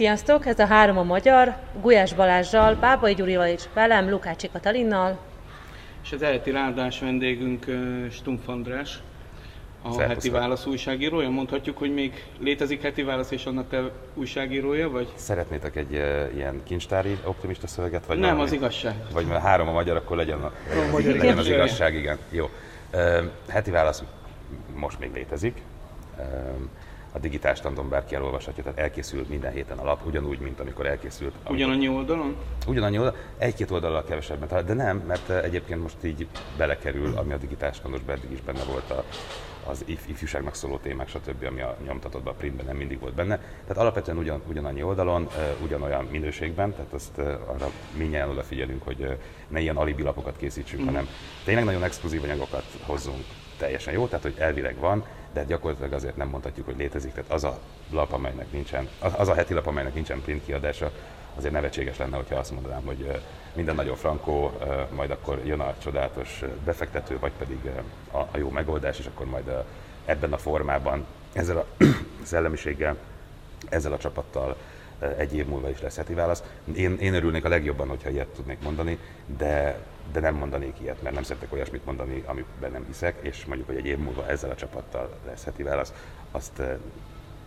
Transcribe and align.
Sziasztok! 0.00 0.46
Ez 0.46 0.58
a 0.58 0.66
három 0.66 0.98
a 0.98 1.02
magyar, 1.02 1.56
Gulyás 1.80 2.14
Balázsjal, 2.14 2.76
Pápai 2.76 3.14
Gyurival 3.14 3.46
és 3.46 3.62
velem, 3.74 4.10
Lukácsi 4.10 4.48
Katalinnal. 4.52 5.18
És 6.02 6.12
az 6.12 6.22
eleti 6.22 6.50
ráadás 6.50 7.00
vendégünk 7.00 7.64
Stumpf 8.10 8.48
András, 8.48 8.98
a 9.82 9.92
Szervusztok. 9.92 10.08
heti 10.08 10.30
válasz 10.30 10.66
újságírója. 10.66 11.28
Mondhatjuk, 11.28 11.78
hogy 11.78 11.94
még 11.94 12.24
létezik 12.38 12.82
heti 12.82 13.02
válasz, 13.02 13.30
és 13.30 13.44
annak 13.44 13.68
te 13.68 13.90
újságírója 14.14 14.90
vagy? 14.90 15.12
Szeretnétek 15.14 15.76
egy 15.76 15.92
uh, 15.92 16.34
ilyen 16.34 16.60
kincstári 16.64 17.18
optimista 17.24 17.66
szöveget? 17.66 18.06
Vagy 18.06 18.18
Nem, 18.18 18.30
valami? 18.30 18.46
az 18.48 18.52
igazság. 18.52 18.94
Vagy 19.12 19.26
mert 19.26 19.42
három 19.42 19.68
a 19.68 19.72
magyar, 19.72 19.96
akkor 19.96 20.16
legyen, 20.16 20.40
a, 20.42 20.52
legyen, 20.68 20.90
magyar 20.90 21.16
legyen 21.16 21.38
az 21.38 21.46
igazság. 21.46 21.66
igazság, 21.66 21.94
igen. 21.94 22.18
Jó. 22.30 22.50
Uh, 22.92 23.24
heti 23.48 23.70
válasz 23.70 24.02
most 24.74 24.98
még 24.98 25.12
létezik. 25.12 25.62
Uh, 26.18 26.24
a 27.12 27.18
digitális 27.18 27.58
standon 27.58 27.88
bárki 27.88 28.14
elolvashatja, 28.14 28.62
tehát 28.62 28.78
elkészült 28.78 29.28
minden 29.28 29.52
héten 29.52 29.78
a 29.78 29.84
lap, 29.84 30.06
ugyanúgy, 30.06 30.38
mint 30.38 30.60
amikor 30.60 30.86
elkészült. 30.86 31.32
amikor- 31.34 31.56
Ugyanannyi 31.56 31.88
oldalon? 31.88 32.36
Ugyanannyi 32.66 32.98
oldal, 32.98 33.16
egy-két 33.38 33.70
oldalal 33.70 34.04
kevesebben 34.04 34.48
talán, 34.48 34.66
de 34.66 34.74
nem, 34.74 34.96
mert 35.06 35.30
eh, 35.30 35.42
egyébként 35.42 35.82
most 35.82 35.96
így 36.04 36.26
belekerül, 36.56 37.16
ami 37.16 37.32
a 37.32 37.36
digitális 37.36 37.76
standosban 37.76 38.16
eddig 38.16 38.30
is 38.30 38.40
benne 38.40 38.62
volt 38.64 38.90
a, 38.90 39.04
az 39.66 39.82
if, 39.86 40.08
ifjúságnak 40.08 40.54
szóló 40.54 40.76
témák, 40.76 41.08
stb., 41.08 41.44
ami 41.44 41.60
a 41.60 41.76
nyomtatottban, 41.86 42.32
a 42.32 42.36
printben 42.36 42.66
nem 42.66 42.76
mindig 42.76 43.00
volt 43.00 43.14
benne. 43.14 43.36
Tehát 43.38 43.76
alapvetően 43.76 44.18
ugyan, 44.18 44.42
ugyanannyi 44.48 44.82
oldalon, 44.82 45.28
eh, 45.36 45.54
ugyanolyan 45.62 46.04
minőségben, 46.10 46.70
tehát 46.74 46.92
azt 46.92 47.18
eh, 47.18 47.24
arra 47.26 47.70
minnyáján 47.96 48.28
odafigyelünk, 48.28 48.82
hogy 48.82 49.16
ne 49.48 49.60
ilyen 49.60 49.76
alibi 49.76 50.02
lapokat 50.02 50.36
készítsünk, 50.36 50.84
hanem 50.84 51.08
tényleg 51.44 51.64
nagyon 51.64 51.82
exkluzív 51.84 52.22
anyagokat 52.22 52.64
hozzunk 52.86 53.24
teljesen 53.58 53.92
jó, 53.94 54.06
tehát 54.06 54.22
hogy 54.22 54.34
elvileg 54.38 54.76
van, 54.78 55.04
de 55.32 55.44
gyakorlatilag 55.44 55.92
azért 55.92 56.16
nem 56.16 56.28
mondhatjuk, 56.28 56.66
hogy 56.66 56.76
létezik. 56.76 57.12
Tehát 57.12 57.30
az 57.30 57.44
a 57.44 57.58
lap, 57.90 58.12
amelynek 58.12 58.52
nincsen, 58.52 58.88
az 58.98 59.28
a 59.28 59.34
heti 59.34 59.54
lap, 59.54 59.66
amelynek 59.66 59.94
nincsen 59.94 60.20
print 60.20 60.44
kiadása, 60.44 60.90
azért 61.36 61.52
nevetséges 61.52 61.96
lenne, 61.98 62.16
hogyha 62.16 62.36
azt 62.36 62.50
mondanám, 62.50 62.82
hogy 62.84 63.20
minden 63.52 63.74
nagyon 63.74 63.96
frankó, 63.96 64.52
majd 64.94 65.10
akkor 65.10 65.40
jön 65.44 65.60
a 65.60 65.74
csodálatos 65.82 66.42
befektető, 66.64 67.18
vagy 67.18 67.32
pedig 67.38 67.70
a, 68.12 68.38
jó 68.38 68.50
megoldás, 68.50 68.98
és 68.98 69.06
akkor 69.06 69.26
majd 69.26 69.52
ebben 70.04 70.32
a 70.32 70.38
formában, 70.38 71.06
ezzel 71.32 71.56
a 71.56 71.66
szellemiséggel, 72.22 72.96
ezzel 73.68 73.92
a 73.92 73.98
csapattal 73.98 74.56
egy 75.16 75.36
év 75.36 75.46
múlva 75.46 75.70
is 75.70 75.80
lesz 75.80 75.96
heti 75.96 76.14
válasz. 76.14 76.42
Én, 76.74 76.96
én 77.00 77.14
örülnék 77.14 77.44
a 77.44 77.48
legjobban, 77.48 77.88
hogyha 77.88 78.10
ilyet 78.10 78.28
tudnék 78.28 78.62
mondani, 78.62 78.98
de, 79.38 79.78
de 80.12 80.20
nem 80.20 80.34
mondanék 80.34 80.74
ilyet, 80.80 81.02
mert 81.02 81.14
nem 81.14 81.22
szeretek 81.22 81.52
olyasmit 81.52 81.84
mondani, 81.84 82.22
amiben 82.26 82.72
nem 82.72 82.84
hiszek, 82.86 83.16
és 83.20 83.44
mondjuk, 83.44 83.68
hogy 83.68 83.76
egy 83.76 83.86
év 83.86 83.98
múlva 83.98 84.28
ezzel 84.28 84.50
a 84.50 84.54
csapattal 84.54 85.10
lesz 85.26 85.44
heti 85.44 85.62
válasz, 85.62 85.92
azt 86.30 86.62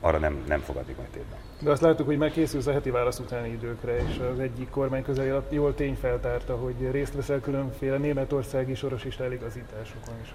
arra 0.03 0.17
nem, 0.17 0.43
nem 0.47 0.59
fogadnék 0.59 0.97
majd 0.97 1.09
tétben. 1.09 1.39
De 1.59 1.71
azt 1.71 1.81
láttuk, 1.81 2.05
hogy 2.05 2.17
már 2.17 2.31
készülsz 2.31 2.67
a 2.67 2.71
heti 2.71 2.89
válasz 2.89 3.19
utáni 3.19 3.49
időkre, 3.49 3.97
és 3.97 4.19
az 4.33 4.39
egyik 4.39 4.69
kormány 4.69 5.03
közel 5.03 5.43
jól 5.49 5.75
tény 5.75 5.95
feltárta, 5.95 6.55
hogy 6.55 6.91
részt 6.91 7.13
veszel 7.13 7.39
különféle 7.39 7.97
németországi 7.97 8.75
sorosista 8.75 9.23
eligazításokon 9.23 10.13
is. 10.21 10.33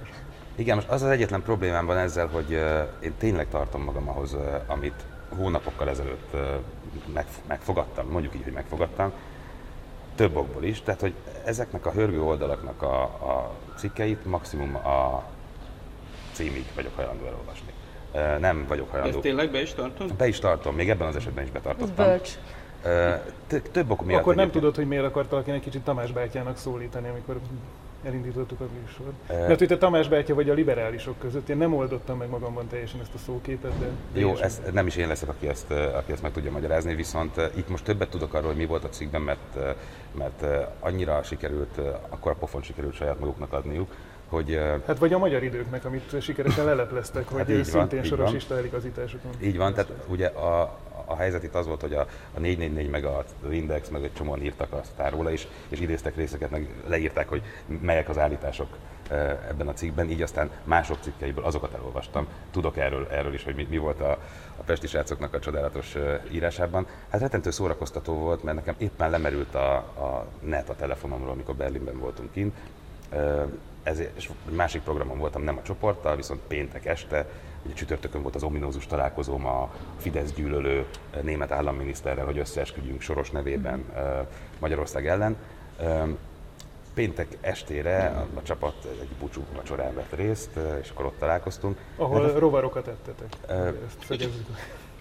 Igen, 0.54 0.74
most 0.74 0.88
az 0.88 1.02
az 1.02 1.10
egyetlen 1.10 1.42
problémám 1.42 1.86
van 1.86 1.96
ezzel, 1.96 2.26
hogy 2.26 2.50
én 3.00 3.14
tényleg 3.18 3.48
tartom 3.48 3.82
magam 3.82 4.08
ahhoz, 4.08 4.36
amit 4.66 5.04
hónapokkal 5.36 5.88
ezelőtt 5.88 6.36
meg, 7.12 7.26
megfogadtam, 7.46 8.08
mondjuk 8.08 8.34
így, 8.34 8.42
hogy 8.42 8.52
megfogadtam, 8.52 9.12
több 10.14 10.36
okból 10.36 10.64
is, 10.64 10.82
tehát 10.82 11.00
hogy 11.00 11.14
ezeknek 11.44 11.86
a 11.86 11.90
hörgő 11.90 12.22
oldalaknak 12.22 12.82
a, 12.82 13.02
a 13.02 13.50
cikkeit 13.76 14.24
maximum 14.24 14.74
a 14.76 15.22
címig 16.32 16.64
vagyok 16.74 16.96
hajlandó 16.96 17.24
elolvasni. 17.26 17.72
Nem 18.40 18.64
vagyok 18.68 18.84
Ezt 18.86 18.92
hajlandó. 18.94 19.20
tényleg 19.20 19.50
be 19.50 19.60
is 19.62 19.72
tartod? 19.74 20.14
Be 20.14 20.26
is 20.28 20.38
tartom, 20.38 20.74
még 20.74 20.90
ebben 20.90 21.06
az 21.08 21.16
esetben 21.16 21.42
is 21.44 21.50
Ez 21.50 21.54
betartottam. 21.54 22.06
bölcs. 22.06 22.30
Uh, 22.84 23.14
t- 23.46 23.70
több 23.70 23.90
ok 23.90 24.04
miatt 24.04 24.20
Akkor 24.20 24.34
nem 24.34 24.42
egyébként. 24.42 24.52
tudod, 24.64 24.76
hogy 24.76 24.86
miért 24.88 25.04
akart 25.04 25.30
valaki 25.30 25.50
egy 25.50 25.60
kicsit 25.60 25.82
Tamás 25.82 26.12
bátyának 26.12 26.56
szólítani, 26.56 27.08
amikor 27.08 27.38
elindítottuk 28.04 28.60
a 28.60 28.66
műsort. 28.80 29.14
Eh. 29.26 29.46
Mert 29.46 29.58
hogy 29.58 29.68
te 29.68 29.78
Tamás 29.78 30.08
bátya 30.08 30.34
vagy 30.34 30.50
a 30.50 30.54
liberálisok 30.54 31.18
között. 31.18 31.48
Én 31.48 31.56
nem 31.56 31.74
oldottam 31.74 32.18
meg 32.18 32.28
magamban 32.28 32.68
teljesen 32.68 33.00
ezt 33.00 33.14
a 33.14 33.18
szóképet, 33.18 33.72
de... 33.78 34.20
Jó, 34.20 34.36
ez 34.36 34.60
nem 34.72 34.86
is 34.86 34.96
én 34.96 35.08
leszek, 35.08 35.28
aki 35.28 35.48
ezt, 35.48 35.70
eh, 35.70 35.96
aki 35.96 36.12
ezt 36.12 36.22
meg 36.22 36.32
tudja 36.32 36.50
magyarázni, 36.50 36.94
viszont 36.94 37.38
eh, 37.38 37.50
itt 37.54 37.68
most 37.68 37.84
többet 37.84 38.10
tudok 38.10 38.34
arról, 38.34 38.48
hogy 38.48 38.56
mi 38.56 38.66
volt 38.66 38.84
a 38.84 38.88
cikkben, 38.88 39.22
mert, 39.22 39.56
eh, 39.56 39.74
mert 40.12 40.44
annyira 40.80 41.22
sikerült, 41.22 41.80
akkor 42.08 42.32
a 42.32 42.34
pofon 42.34 42.62
sikerült 42.62 42.94
saját 42.94 43.18
maguknak 43.18 43.52
adniuk, 43.52 43.90
hogy 44.28 44.60
Hát 44.86 44.98
vagy 44.98 45.12
a 45.12 45.18
magyar 45.18 45.42
időknek, 45.42 45.84
amit 45.84 46.20
sikeresen 46.22 46.64
lelepleztek, 46.64 47.28
hogy 47.28 47.38
Hát 47.38 47.48
így 47.48 47.56
van, 47.56 47.64
szintén 47.64 47.98
így 47.98 48.06
sorosista 48.06 48.56
eligazításokon. 48.56 49.30
így 49.40 49.56
van, 49.56 49.74
tehát 49.74 49.92
ugye 50.06 50.26
a, 50.26 50.78
a 51.04 51.16
helyzet 51.16 51.42
itt 51.42 51.54
az 51.54 51.66
volt, 51.66 51.80
hogy 51.80 51.92
a, 51.92 52.06
a 52.34 52.40
444 52.40 52.90
meg 52.90 53.04
a 53.04 53.24
az 53.44 53.52
Index, 53.52 53.88
meg 53.88 54.04
egy 54.04 54.12
csomóan 54.12 54.42
írtak 54.42 54.72
a 54.72 54.80
sztáróla 54.92 55.30
is, 55.30 55.46
és 55.68 55.80
idéztek 55.80 56.16
részeket, 56.16 56.50
meg 56.50 56.68
leírták, 56.86 57.28
hogy 57.28 57.42
melyek 57.80 58.08
az 58.08 58.18
állítások 58.18 58.68
ebben 59.48 59.68
a 59.68 59.72
cikkben, 59.72 60.10
így 60.10 60.22
aztán 60.22 60.50
mások 60.64 60.96
cikkeiből 61.00 61.44
azokat 61.44 61.74
elolvastam. 61.74 62.26
Tudok 62.50 62.76
erről, 62.76 63.06
erről 63.10 63.34
is, 63.34 63.44
hogy 63.44 63.54
mi, 63.54 63.66
mi 63.70 63.78
volt 63.78 64.00
a, 64.00 64.10
a 64.56 64.62
pesti 64.64 64.86
srácoknak 64.86 65.34
a 65.34 65.38
csodálatos 65.38 65.96
írásában. 66.30 66.86
Hát 67.08 67.20
rettentő 67.20 67.50
szórakoztató 67.50 68.12
volt, 68.12 68.42
mert 68.42 68.56
nekem 68.56 68.74
éppen 68.78 69.10
lemerült 69.10 69.54
a, 69.54 69.74
a 69.76 70.26
net 70.40 70.68
a 70.68 70.74
telefonomról, 70.76 71.30
amikor 71.30 71.54
Berlinben 71.54 71.98
voltunk 71.98 72.32
kint, 72.32 72.54
ezért, 73.88 74.16
és 74.16 74.30
egy 74.48 74.54
másik 74.54 74.82
programon 74.82 75.18
voltam, 75.18 75.42
nem 75.42 75.56
a 75.56 75.62
csoporttal, 75.62 76.16
viszont 76.16 76.40
péntek 76.48 76.86
este, 76.86 77.26
ugye 77.64 77.74
csütörtökön 77.74 78.22
volt 78.22 78.34
az 78.34 78.42
ominózus 78.42 78.86
találkozóm 78.86 79.46
a 79.46 79.70
Fidesz 79.98 80.32
gyűlölő 80.32 80.84
ö, 81.16 81.22
német 81.22 81.50
államminiszterrel, 81.52 82.24
hogy 82.24 82.38
összeesküdjünk 82.38 83.00
Soros 83.00 83.30
nevében 83.30 83.84
ö, 83.96 84.20
Magyarország 84.58 85.06
ellen. 85.06 85.36
Péntek 86.94 87.26
estére 87.40 88.26
a, 88.36 88.42
csapat 88.42 88.74
egy 89.00 89.08
búcsú 89.20 89.42
vacsorán 89.54 89.94
vett 89.94 90.12
részt, 90.14 90.50
ö, 90.56 90.76
és 90.78 90.90
akkor 90.90 91.04
ott 91.04 91.18
találkoztunk. 91.18 91.78
Ahol 91.96 92.22
Hát 92.22 92.34
a- 92.34 92.38
rovarokat 92.38 92.86
ettetek. 92.88 93.26
Ezt. 94.08 94.28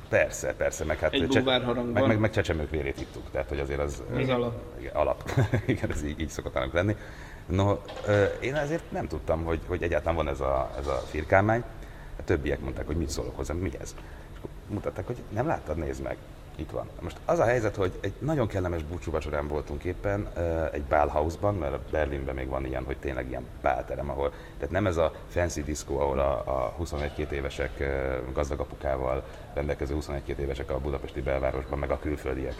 Persze, 0.10 0.54
persze, 0.54 0.84
meg 0.86 1.00
hát 1.00 1.14
Egy 1.14 1.28
cse- 1.30 1.46
meg, 1.94 2.08
meg, 2.08 2.20
meg 2.20 2.32
csecsemők 2.32 2.70
vérét 2.70 3.02
ittuk, 3.02 3.32
tehát 3.32 3.50
hogy 3.50 3.60
azért 3.60 3.80
az... 3.80 4.04
Ez 4.18 4.30
alap. 4.30 4.54
Igen, 4.80 4.96
alap. 4.96 5.30
Igen, 5.66 5.92
ez 5.92 6.04
így, 6.04 6.20
így 6.20 6.30
szokott 6.30 6.56
annak 6.56 6.74
lenni. 6.74 6.96
No, 7.48 7.78
én 8.40 8.56
azért 8.56 8.92
nem 8.92 9.08
tudtam, 9.08 9.44
hogy, 9.44 9.60
hogy 9.68 9.84
egyáltalán 9.84 10.16
van 10.16 10.28
ez 10.28 10.40
a, 10.40 10.72
ez 10.78 10.88
a 10.88 11.02
firkálmány. 11.06 11.64
A 12.20 12.24
többiek 12.24 12.60
mondták, 12.60 12.86
hogy 12.86 12.98
mit 12.98 13.10
szólok 13.10 13.36
hozzám, 13.36 13.58
mi 13.58 13.72
ez? 13.80 13.96
És 14.34 14.40
mutatták, 14.68 15.06
hogy 15.06 15.18
nem 15.30 15.48
láttad, 15.48 15.78
nézd 15.78 16.02
meg. 16.02 16.18
Itt 16.60 16.72
van. 16.72 16.90
Most 17.02 17.18
az 17.26 17.40
a 17.40 17.44
helyzet, 17.44 17.76
hogy 17.76 17.98
egy 18.00 18.14
nagyon 18.20 18.48
kellemes 18.48 18.84
búcsúvacsorán 18.84 19.48
voltunk 19.48 19.84
éppen, 19.84 20.28
egy 20.72 20.82
Bálhausban, 20.82 21.56
mert 21.56 21.90
Berlinben 21.92 22.36
még 22.36 22.48
van 22.48 22.66
ilyen, 22.66 22.84
hogy 22.84 22.98
tényleg 22.98 23.30
ilyen 23.30 23.46
bálterem, 23.62 24.10
ahol, 24.10 24.32
tehát 24.58 24.72
nem 24.72 24.88
ez 24.88 24.98
a 24.98 25.14
fancy 25.28 25.64
diszkó, 25.64 26.00
ahol 26.00 26.20
a, 26.20 26.32
a 26.32 26.76
21-2 26.84 27.30
évesek 27.30 27.84
gazdag 28.34 28.60
apukával 28.60 29.24
rendelkező 29.54 29.98
21-2 30.00 30.38
évesek 30.38 30.72
a 30.72 30.80
budapesti 30.80 31.22
belvárosban, 31.22 31.80
meg 31.80 31.92
a 31.92 32.00
külföldiek 32.00 32.56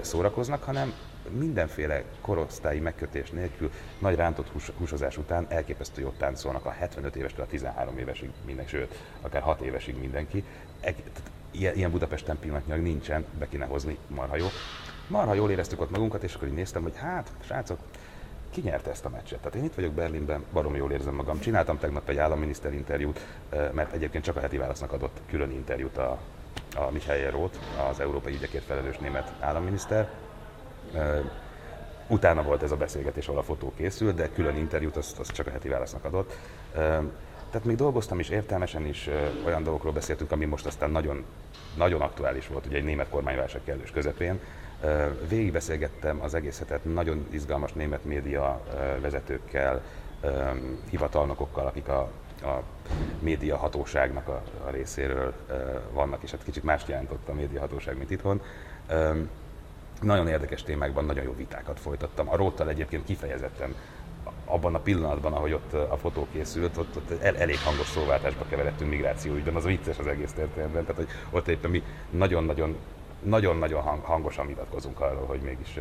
szórakoznak, 0.00 0.62
hanem 0.62 0.92
mindenféle 1.30 2.02
korosztályi 2.20 2.80
megkötés 2.80 3.30
nélkül, 3.30 3.70
nagy 3.98 4.14
rántott 4.14 4.48
hús, 4.48 4.72
húsozás 4.78 5.16
után 5.16 5.46
elképesztő 5.48 6.00
jót 6.00 6.18
táncolnak 6.18 6.64
a 6.64 6.70
75 6.70 7.16
évestől 7.16 7.44
a 7.44 7.48
13 7.48 7.98
évesig 7.98 8.30
mindenki, 8.46 8.70
sőt, 8.70 8.94
akár 9.20 9.42
6 9.42 9.60
évesig 9.60 9.98
mindenki. 9.98 10.44
Ilyen, 11.50 11.74
ilyen 11.74 11.90
Budapesten 11.90 12.38
pillanatnyilag 12.38 12.82
nincsen, 12.82 13.24
be 13.38 13.48
kéne 13.48 13.64
hozni, 13.64 13.98
marha 14.06 14.36
jó. 14.36 14.46
Marha 15.06 15.34
jól 15.34 15.50
éreztük 15.50 15.80
ott 15.80 15.90
magunkat, 15.90 16.22
és 16.22 16.34
akkor 16.34 16.48
így 16.48 16.54
néztem, 16.54 16.82
hogy 16.82 16.96
hát, 16.96 17.32
srácok, 17.40 17.78
ki 18.50 18.60
nyerte 18.60 18.90
ezt 18.90 19.04
a 19.04 19.08
meccset? 19.08 19.38
Tehát 19.38 19.54
én 19.54 19.64
itt 19.64 19.74
vagyok 19.74 19.92
Berlinben, 19.92 20.44
barom 20.52 20.76
jól 20.76 20.92
érzem 20.92 21.14
magam. 21.14 21.40
Csináltam 21.40 21.78
tegnap 21.78 22.08
egy 22.08 22.18
államminiszter 22.18 22.72
interjút, 22.72 23.26
mert 23.72 23.92
egyébként 23.92 24.24
csak 24.24 24.36
a 24.36 24.40
heti 24.40 24.56
válasznak 24.56 24.92
adott 24.92 25.20
külön 25.26 25.50
interjút 25.50 25.98
a, 25.98 26.18
a 26.76 26.90
Michael 26.90 27.30
Roth, 27.30 27.58
az 27.90 28.00
európai 28.00 28.34
ügyekért 28.34 28.64
felelős 28.64 28.98
német 28.98 29.32
államminiszter. 29.40 30.10
Utána 32.08 32.42
volt 32.42 32.62
ez 32.62 32.70
a 32.70 32.76
beszélgetés, 32.76 33.26
ahol 33.26 33.40
a 33.40 33.42
fotó 33.42 33.72
készült, 33.76 34.14
de 34.14 34.28
külön 34.34 34.56
interjút 34.56 34.96
azt, 34.96 35.18
azt 35.18 35.32
csak 35.32 35.46
a 35.46 35.50
heti 35.50 35.68
válasznak 35.68 36.04
adott. 36.04 36.36
Tehát 37.50 37.64
még 37.64 37.76
dolgoztam 37.76 38.18
is, 38.18 38.28
értelmesen 38.28 38.86
is 38.86 39.08
olyan 39.44 39.62
dolgokról 39.62 39.92
beszéltünk, 39.92 40.32
ami 40.32 40.44
most 40.44 40.66
aztán 40.66 40.90
nagyon, 40.90 41.24
nagyon 41.76 42.00
aktuális 42.00 42.46
volt, 42.46 42.66
ugye 42.66 42.76
egy 42.76 42.84
német 42.84 43.08
kormányválság 43.08 43.60
kellős 43.64 43.90
közepén. 43.90 44.40
Végigbeszélgettem 45.28 46.22
az 46.22 46.34
egész 46.34 46.58
hetet 46.58 46.84
nagyon 46.84 47.26
izgalmas 47.30 47.72
német 47.72 48.04
média 48.04 48.60
vezetőkkel, 49.00 49.82
hivatalnokokkal, 50.90 51.66
akik 51.66 51.88
a, 51.88 52.10
a 52.42 52.62
média 53.18 53.56
hatóságnak 53.56 54.28
a, 54.28 54.42
a 54.66 54.70
részéről 54.70 55.34
vannak, 55.92 56.22
és 56.22 56.30
hát 56.30 56.44
kicsit 56.44 56.62
más 56.62 56.82
jelentott 56.86 57.28
a 57.28 57.34
média 57.34 57.60
hatóság, 57.60 57.98
mint 57.98 58.10
itthon. 58.10 58.42
Nagyon 60.02 60.28
érdekes 60.28 60.62
témákban 60.62 61.04
nagyon 61.04 61.24
jó 61.24 61.34
vitákat 61.36 61.80
folytattam. 61.80 62.30
A 62.30 62.36
Róttal 62.36 62.68
egyébként 62.68 63.04
kifejezetten 63.04 63.74
abban 64.44 64.74
a 64.74 64.78
pillanatban, 64.78 65.32
ahogy 65.32 65.52
ott 65.52 65.72
a 65.72 65.96
fotó 65.96 66.26
készült, 66.32 66.76
ott, 66.76 66.96
ott 66.96 67.22
el, 67.22 67.36
elég 67.36 67.58
hangos 67.58 67.86
szóváltásba 67.86 68.44
keveredtünk 68.48 68.90
migrációügyben, 68.90 69.54
az 69.54 69.64
vicces 69.64 69.98
az 69.98 70.06
egész 70.06 70.32
történetben, 70.32 70.84
tehát 70.84 70.96
hogy 70.96 71.08
ott 71.30 71.48
éppen 71.48 71.70
mi 71.70 71.82
nagyon-nagyon 72.10 72.76
nagyon-nagyon 73.22 73.82
hang, 73.82 74.04
hangosan 74.04 74.46
vitatkozunk 74.46 75.00
arról, 75.00 75.26
hogy 75.26 75.40
mégis 75.40 75.80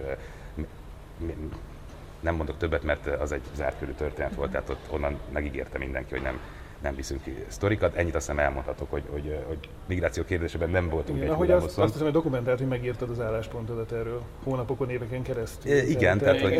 nem 2.20 2.36
mondok 2.36 2.58
többet, 2.58 2.84
mert 2.84 3.08
az 3.08 3.32
egy 3.32 3.42
zárkörű 3.56 3.92
történet 3.92 4.36
volt, 4.36 4.52
tehát 4.52 4.70
ott 4.70 4.86
onnan 4.90 5.20
megígérte 5.32 5.78
mindenki, 5.78 6.14
hogy 6.14 6.22
nem, 6.22 6.40
nem 6.82 6.96
viszünk 6.96 7.24
ki 7.24 7.36
sztorikat. 7.48 7.96
Ennyit 7.96 8.16
azt 8.16 8.26
hiszem 8.26 8.44
elmondhatok, 8.44 8.92
hogy, 8.92 9.04
hogy, 9.10 9.44
hogy 9.48 9.58
migráció 9.86 10.24
kérdésében 10.24 10.70
nem 10.70 10.90
voltunk 10.90 11.18
igen, 11.18 11.30
egy 11.30 11.34
ahogy 11.34 11.52
azt, 11.52 11.78
azt 11.78 11.92
hiszem, 11.92 12.04
hogy 12.04 12.12
dokumentált, 12.12 12.58
hogy 12.58 12.68
megírtad 12.68 13.10
az 13.10 13.20
álláspontodat 13.20 13.92
erről 13.92 14.22
hónapokon, 14.44 14.90
éveken 14.90 15.22
keresztül. 15.22 15.72
E, 15.72 15.84
igen, 15.84 16.18
tehát, 16.18 16.42
tehát 16.42 16.56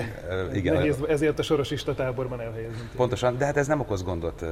hogy, 0.50 0.56
igen. 0.56 0.74
Nehéz 0.74 0.98
ezért 1.08 1.40
a 1.40 1.42
sorosista 1.42 1.94
táborban 1.94 2.42
elhelyezni. 2.42 2.90
Pontosan, 2.96 3.38
de 3.38 3.46
hát 3.46 3.58
ez 3.58 3.68
nem 3.68 3.80
okoz 3.80 4.04
gondot, 4.04 4.46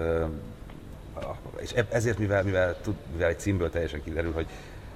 és 1.59 1.71
ezért, 1.71 2.17
mivel, 2.17 2.43
mivel, 2.43 2.75
mivel 3.11 3.29
egy 3.29 3.39
címből 3.39 3.69
teljesen 3.69 4.03
kiderül, 4.03 4.33
hogy, 4.33 4.47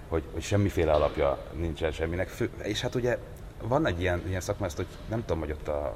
hogy, 0.08 0.24
hogy 0.34 0.42
semmiféle 0.42 0.92
alapja 0.92 1.38
nincsen 1.54 1.92
semminek, 1.92 2.28
fő, 2.28 2.50
és 2.64 2.82
hát 2.82 2.96
ugye 2.96 3.18
van 3.64 3.86
egy 3.86 4.02
ilyen, 4.02 4.22
ilyen 4.28 4.42
szakma, 4.42 4.66
ezt, 4.66 4.76
hogy 4.76 4.88
nem 5.10 5.20
tudom, 5.26 5.40
hogy 5.40 5.52
ott 5.52 5.68
a, 5.68 5.96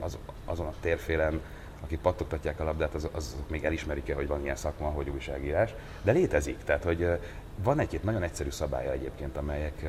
az, 0.00 0.18
azon 0.44 0.66
a 0.66 0.72
térfélen, 0.80 1.40
akik 1.80 1.98
pattogtatják 1.98 2.60
a 2.60 2.64
labdát, 2.64 2.94
az, 2.94 3.08
az 3.12 3.36
még 3.50 3.64
elismerik-e, 3.64 4.14
hogy 4.14 4.26
van 4.26 4.42
ilyen 4.42 4.56
szakma, 4.56 4.88
hogy 4.88 5.08
újságírás, 5.08 5.74
de 6.02 6.12
létezik. 6.12 6.58
Tehát, 6.64 6.84
hogy 6.84 7.08
van 7.62 7.78
egy-két 7.78 8.02
nagyon 8.02 8.22
egyszerű 8.22 8.50
szabálya 8.50 8.92
egyébként, 8.92 9.36
amelyek 9.36 9.82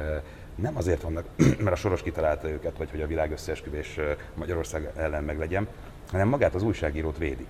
nem 0.56 0.78
azért 0.78 1.02
vannak, 1.02 1.26
mert 1.64 1.72
a 1.72 1.76
Soros 1.76 2.02
kitalálta 2.02 2.50
őket, 2.50 2.78
vagy 2.78 2.92
hogy 2.92 3.02
a 3.02 3.08
világ 3.08 3.32
összeesküvés 3.32 4.00
Magyarország 4.34 4.92
ellen 4.96 5.24
meglegyen, 5.24 5.68
hanem 6.12 6.28
magát 6.28 6.56
az 6.56 6.64
újságírót 6.64 7.18
védik. 7.18 7.48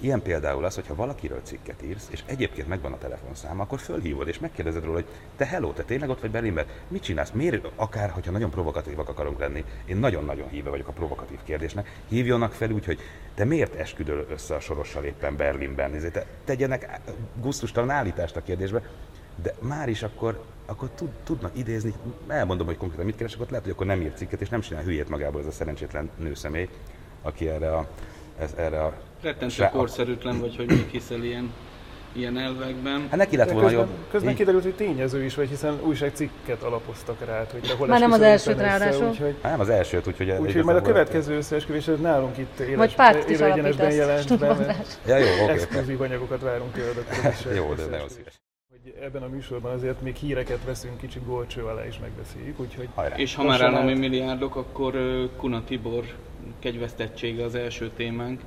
Ilyen 0.00 0.22
például 0.22 0.64
az, 0.64 0.74
hogyha 0.74 0.94
valakiről 0.94 1.40
cikket 1.42 1.82
írsz, 1.82 2.08
és 2.10 2.22
egyébként 2.26 2.68
megvan 2.68 2.92
a 2.92 2.98
telefonszáma, 2.98 3.62
akkor 3.62 3.78
fölhívod, 3.78 4.28
és 4.28 4.38
megkérdezed 4.38 4.84
róla, 4.84 4.94
hogy 4.94 5.06
te 5.36 5.46
hello, 5.46 5.72
te 5.72 5.82
tényleg 5.82 6.08
ott 6.08 6.20
vagy 6.20 6.30
Berlinben? 6.30 6.66
Mit 6.88 7.02
csinálsz? 7.02 7.30
Miért, 7.30 7.68
akár, 7.76 8.10
hogyha 8.10 8.30
nagyon 8.30 8.50
provokatívak 8.50 9.08
akarunk 9.08 9.38
lenni, 9.38 9.64
én 9.84 9.96
nagyon-nagyon 9.96 10.48
híve 10.48 10.70
vagyok 10.70 10.88
a 10.88 10.92
provokatív 10.92 11.38
kérdésnek, 11.44 12.00
hívjonak 12.08 12.52
fel 12.52 12.70
úgy, 12.70 12.84
hogy 12.84 12.98
te 13.34 13.44
miért 13.44 13.74
esküdöl 13.74 14.26
össze 14.30 14.54
a 14.54 14.60
sorossal 14.60 15.04
éppen 15.04 15.36
Berlinben? 15.36 15.94
Ezért 15.94 16.12
te, 16.12 16.26
tegyenek 16.44 17.00
gusztustalan 17.40 17.90
állítást 17.90 18.36
a 18.36 18.42
kérdésbe, 18.42 18.82
de 19.42 19.54
már 19.60 19.88
is 19.88 20.02
akkor, 20.02 20.44
akkor 20.66 20.90
tud, 20.90 21.10
tudnak 21.24 21.56
idézni, 21.56 21.94
elmondom, 22.26 22.66
hogy 22.66 22.76
konkrétan 22.76 23.04
mit 23.04 23.16
keresek, 23.16 23.40
ott 23.40 23.50
lehet, 23.50 23.64
hogy 23.64 23.74
akkor 23.74 23.86
nem 23.86 24.00
ír 24.00 24.12
cikket, 24.14 24.40
és 24.40 24.48
nem 24.48 24.60
csinál 24.60 24.82
hülyét 24.82 25.08
magából 25.08 25.40
ez 25.40 25.46
a 25.46 25.50
szerencsétlen 25.50 26.10
nőszemély, 26.16 26.68
aki 27.22 27.48
erre 27.48 27.76
a, 27.76 27.88
ez, 28.38 28.50
erre 28.56 28.82
a 28.82 28.92
Rettentő 29.22 29.68
korszerűtlen 29.72 30.40
vagy, 30.40 30.56
hogy 30.56 30.66
még 30.66 30.88
hiszel 30.90 31.22
ilyen, 31.22 31.52
ilyen 32.12 32.38
elvekben. 32.38 33.06
Hát 33.08 33.16
neki 33.16 33.36
lett 33.36 33.50
volna 33.50 33.68
közben, 33.68 33.86
jobb. 33.86 33.96
Közben 34.10 34.30
így... 34.30 34.36
kiderült, 34.36 34.62
hogy 34.62 34.74
tényező 34.74 35.24
is 35.24 35.34
vagy, 35.34 35.48
hiszen 35.48 35.78
újságcikket 35.82 36.62
alapoztak 36.62 37.24
rá, 37.24 37.44
hogy 37.52 37.70
hol 37.70 37.86
Már 37.86 38.00
nem 38.00 38.12
az 38.12 38.20
elsőt 38.20 38.58
ráadásul. 38.58 39.08
Úgyhogy... 39.08 39.36
Hát 39.42 39.50
nem 39.50 39.60
az 39.60 39.68
elsőt, 39.68 40.06
úgyhogy... 40.06 40.30
Úgyhogy 40.30 40.64
majd 40.64 40.76
a 40.76 40.82
következő 40.82 41.36
összeesküvés 41.36 41.90
nálunk 42.00 42.38
itt 42.38 42.58
éles, 42.58 42.76
Vagy 42.76 42.94
párt 42.94 43.30
is 43.30 43.40
alapítasz. 43.40 43.94
jelent 43.94 44.38
be, 44.38 44.76
ja, 45.06 45.16
jó, 45.16 45.42
okay, 45.42 45.54
exkluzív 45.54 46.00
anyagokat 46.00 46.40
várunk 46.40 46.72
tőled. 46.72 47.04
jó, 47.56 47.74
de 47.74 47.84
nagyon 47.84 48.08
szíves 48.08 48.44
ebben 49.00 49.22
a 49.22 49.28
műsorban 49.28 49.72
azért 49.72 50.02
még 50.02 50.14
híreket 50.14 50.64
veszünk 50.64 50.98
kicsit 50.98 51.26
gólcső 51.26 51.64
alá 51.64 51.86
is 51.86 51.98
megbeszéljük, 51.98 52.60
úgyhogy... 52.60 52.88
Hajrá. 52.94 53.16
És 53.16 53.34
ha 53.34 53.42
már 53.42 53.60
állami 53.60 53.94
milliárdok, 53.94 54.56
akkor 54.56 54.94
Kuna 55.36 55.64
Tibor 55.64 56.04
kegyvesztettsége 56.58 57.44
az 57.44 57.54
első 57.54 57.90
témánk. 57.96 58.40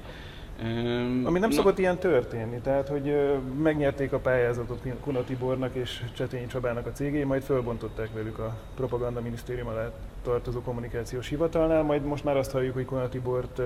Ami 1.23 1.39
nem 1.39 1.49
Na. 1.49 1.55
szokott 1.55 1.77
ilyen 1.77 1.97
történni, 1.97 2.59
tehát 2.59 2.87
hogy 2.87 3.15
megnyerték 3.61 4.13
a 4.13 4.19
pályázatot 4.19 4.81
Kuna 5.01 5.23
Tibornak 5.23 5.75
és 5.75 6.03
Csetényi 6.13 6.47
Csabának 6.47 6.85
a 6.85 6.91
cégé, 6.91 7.23
majd 7.23 7.43
fölbontották 7.43 8.13
velük 8.13 8.39
a 8.39 8.57
propaganda 8.75 9.21
minisztérium 9.21 9.67
alá 9.67 9.91
tartozó 10.23 10.61
kommunikációs 10.61 11.27
hivatalnál, 11.27 11.83
majd 11.83 12.03
most 12.03 12.23
már 12.23 12.37
azt 12.37 12.51
halljuk, 12.51 12.73
hogy 12.73 12.85
Kuna 12.85 13.09
Tibort 13.09 13.61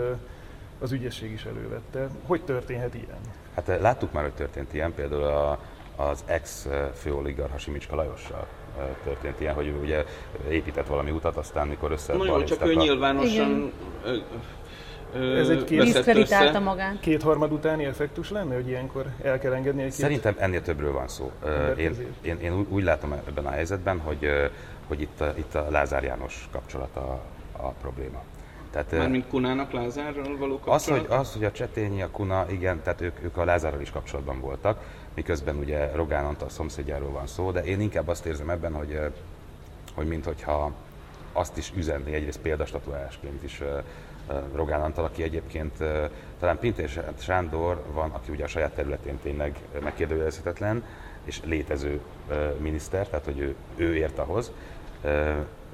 az 0.80 0.92
ügyesség 0.92 1.32
is 1.32 1.46
elővette. 1.46 2.10
Hogy 2.26 2.42
történhet 2.42 2.94
ilyen? 2.94 3.20
Hát 3.56 3.80
láttuk 3.82 4.12
már, 4.12 4.24
hogy 4.24 4.34
történt 4.34 4.74
ilyen, 4.74 4.94
például 4.94 5.24
a, 5.24 5.60
az 5.96 6.24
ex 6.26 6.68
főoligarha 6.94 7.58
Simicska 7.58 7.96
Lajossal 7.96 8.48
történt 9.04 9.40
ilyen, 9.40 9.54
hogy 9.54 9.74
ugye 9.82 10.04
épített 10.50 10.88
valami 10.88 11.12
utat, 11.12 11.38
aztán 11.38 11.68
mikor 11.68 11.92
össze... 11.92 12.14
Na 12.14 12.26
jó, 12.26 12.44
csak 12.44 12.66
ő 12.66 12.74
nyilvánosan 12.74 13.50
Igen 13.50 13.72
ez 15.16 15.50
egy 15.50 15.64
két, 15.64 16.60
magát. 16.60 17.00
kétharmad 17.00 17.52
utáni 17.52 17.86
effektus 17.86 18.30
lenne, 18.30 18.56
hogy 18.56 18.68
ilyenkor 18.68 19.06
el 19.22 19.40
kell 19.40 19.54
engedni 19.54 19.82
egy 19.82 19.90
két... 19.90 20.00
Szerintem 20.00 20.36
ennél 20.38 20.62
többről 20.62 20.92
van 20.92 21.08
szó. 21.08 21.32
Én, 21.78 21.96
én, 22.22 22.38
én 22.40 22.66
úgy 22.70 22.84
látom 22.84 23.14
ebben 23.28 23.46
a 23.46 23.50
helyzetben, 23.50 24.00
hogy, 24.00 24.30
hogy 24.88 25.02
itt, 25.02 25.22
a, 25.22 25.34
itt 25.38 25.56
a 25.56 25.68
Lázár 25.70 26.04
János 26.04 26.48
kapcsolata 26.52 27.00
a, 27.00 27.22
a 27.66 27.74
probléma. 27.82 28.22
Tehát, 28.72 28.92
Mármint 28.92 29.28
Kunának 29.28 29.72
Lázárral 29.72 30.38
való 30.38 30.60
kapcsolat? 30.60 30.76
Az, 30.76 30.88
hogy, 30.88 31.06
az, 31.10 31.34
hogy 31.34 31.44
a 31.44 31.52
Csetényi, 31.52 32.02
a 32.02 32.10
Kuna, 32.12 32.46
igen, 32.50 32.82
tehát 32.84 33.02
ők, 33.02 33.24
ők 33.24 33.38
a 33.38 33.46
Lázárral 33.46 33.82
is 33.82 33.92
kapcsolatban 33.92 34.40
voltak, 34.40 34.80
miközben 35.14 35.56
ugye 35.56 35.92
Rogán 35.92 36.26
Antal 36.26 36.50
szomszédjáról 36.50 37.12
van 37.12 37.28
szó, 37.28 37.52
de 37.52 37.64
én 37.64 37.82
inkább 37.82 38.08
azt 38.08 38.26
érzem 38.26 38.50
ebben, 38.50 38.74
hogy, 38.74 39.00
hogy 39.96 40.08
minthogyha 40.08 40.72
azt 41.34 41.58
is 41.58 41.72
üzenni 41.76 42.14
egyrészt 42.14 42.40
példastatuálásként 42.40 43.44
is 43.44 43.62
Rogán 44.54 44.82
Antal, 44.82 45.06
aki 45.06 45.24
egyébként 45.24 45.78
talán 46.40 46.60
Pintér 46.60 46.90
Sándor 47.20 47.84
van, 47.92 48.12
aki 48.12 48.32
ugye 48.32 48.44
a 48.44 48.48
saját 48.48 48.74
területén 48.74 49.20
tényleg 49.22 49.60
megkérdőjelezhetetlen, 49.84 50.84
és 51.24 51.42
létező 51.44 52.00
miniszter, 52.58 53.08
tehát 53.08 53.26
hogy 53.26 53.40
ő, 53.40 53.56
ő 53.76 53.96
ért 53.96 54.20
ahhoz. 54.20 54.52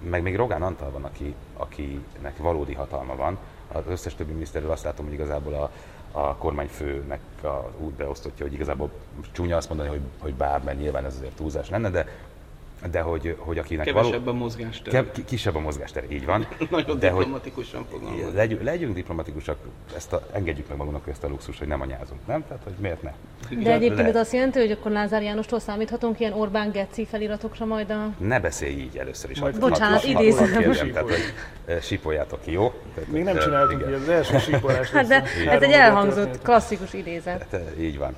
Meg 0.10 0.22
még 0.22 0.36
Rogán 0.36 0.62
Antal 0.62 0.92
van, 0.92 1.04
aki, 1.04 1.36
akinek 1.54 2.38
valódi 2.38 2.74
hatalma 2.74 3.16
van. 3.16 3.38
Az 3.72 3.84
összes 3.88 4.16
többi 4.16 4.32
miniszterről 4.32 4.72
azt 4.72 4.84
látom, 4.84 5.06
hogy 5.06 5.14
igazából 5.14 5.54
a, 5.54 5.72
a 6.12 6.36
kormányfőnek 6.36 7.20
a, 7.44 7.72
úgy 7.78 7.94
beosztottja, 7.94 8.46
hogy 8.46 8.54
igazából 8.54 8.92
csúnya 9.32 9.58
azt 9.58 9.70
mondani, 9.70 9.90
hogy, 9.90 10.02
hogy 10.20 10.34
bár, 10.34 10.64
mert 10.64 10.80
nyilván 10.80 11.06
ez 11.06 11.16
azért 11.16 11.36
túlzás 11.36 11.70
lenne, 11.70 11.90
de 11.90 12.06
de 12.92 13.02
hogy, 13.02 13.36
hogy 13.38 13.58
akinek 13.58 13.86
Kevesebb 13.86 14.24
való... 14.24 14.38
a 14.38 14.40
mozgástere. 14.40 15.02
Kev, 15.02 15.24
kisebb 15.26 15.56
a 15.56 15.60
mozgástere, 15.60 16.06
így 16.10 16.26
van. 16.26 16.48
Nagyon 16.70 17.00
de 17.00 17.10
diplomatikusan 17.10 17.86
fogalmazom. 17.92 18.36
Legyünk, 18.36 18.64
legyünk 18.64 18.94
diplomatikusak, 18.94 19.58
ezt 19.96 20.14
a, 20.14 20.28
engedjük 20.32 20.68
meg 20.68 20.78
magunknak 20.78 21.08
ezt 21.08 21.24
a 21.24 21.28
luxus, 21.28 21.58
hogy 21.58 21.68
nem 21.68 21.82
anyázunk, 21.82 22.20
nem? 22.28 22.44
Tehát, 22.48 22.64
hogy 22.64 22.74
miért 22.80 23.02
ne? 23.02 23.12
De 23.64 23.72
egyébként 23.72 24.08
ez 24.08 24.16
azt 24.16 24.34
jelenti, 24.34 24.60
hogy 24.60 24.72
akkor 24.72 24.92
Lázár 24.92 25.22
Jánostól 25.22 25.60
számíthatunk 25.60 26.20
ilyen 26.20 26.34
Orbán 26.34 26.72
Geci 26.72 27.06
feliratokra 27.06 27.66
majd 27.66 27.90
a... 27.90 28.10
Ne 28.18 28.40
beszélj 28.40 28.74
így 28.74 28.98
először 28.98 29.30
is. 29.30 29.40
Majd 29.40 29.60
Bocsánat, 29.60 30.04
idézem. 30.04 30.52
Tehát, 30.52 31.02
hogy 31.02 31.34
sípoljátok 31.82 32.42
ki, 32.42 32.52
jó? 32.52 32.74
Tehát, 32.96 33.10
Még 33.10 33.24
nem 33.24 33.38
csináltunk 33.38 33.84
így, 33.88 33.94
az 33.94 34.10
első 34.10 34.38
sípolás. 34.38 34.90
Hát 34.92 35.08
de 35.08 35.24
ez 35.50 35.62
egy 35.62 35.72
elhangzott 35.72 36.42
klasszikus 36.42 36.94
idézet. 36.94 37.46
Hát, 37.52 37.62
így 37.80 37.98
van. 37.98 38.16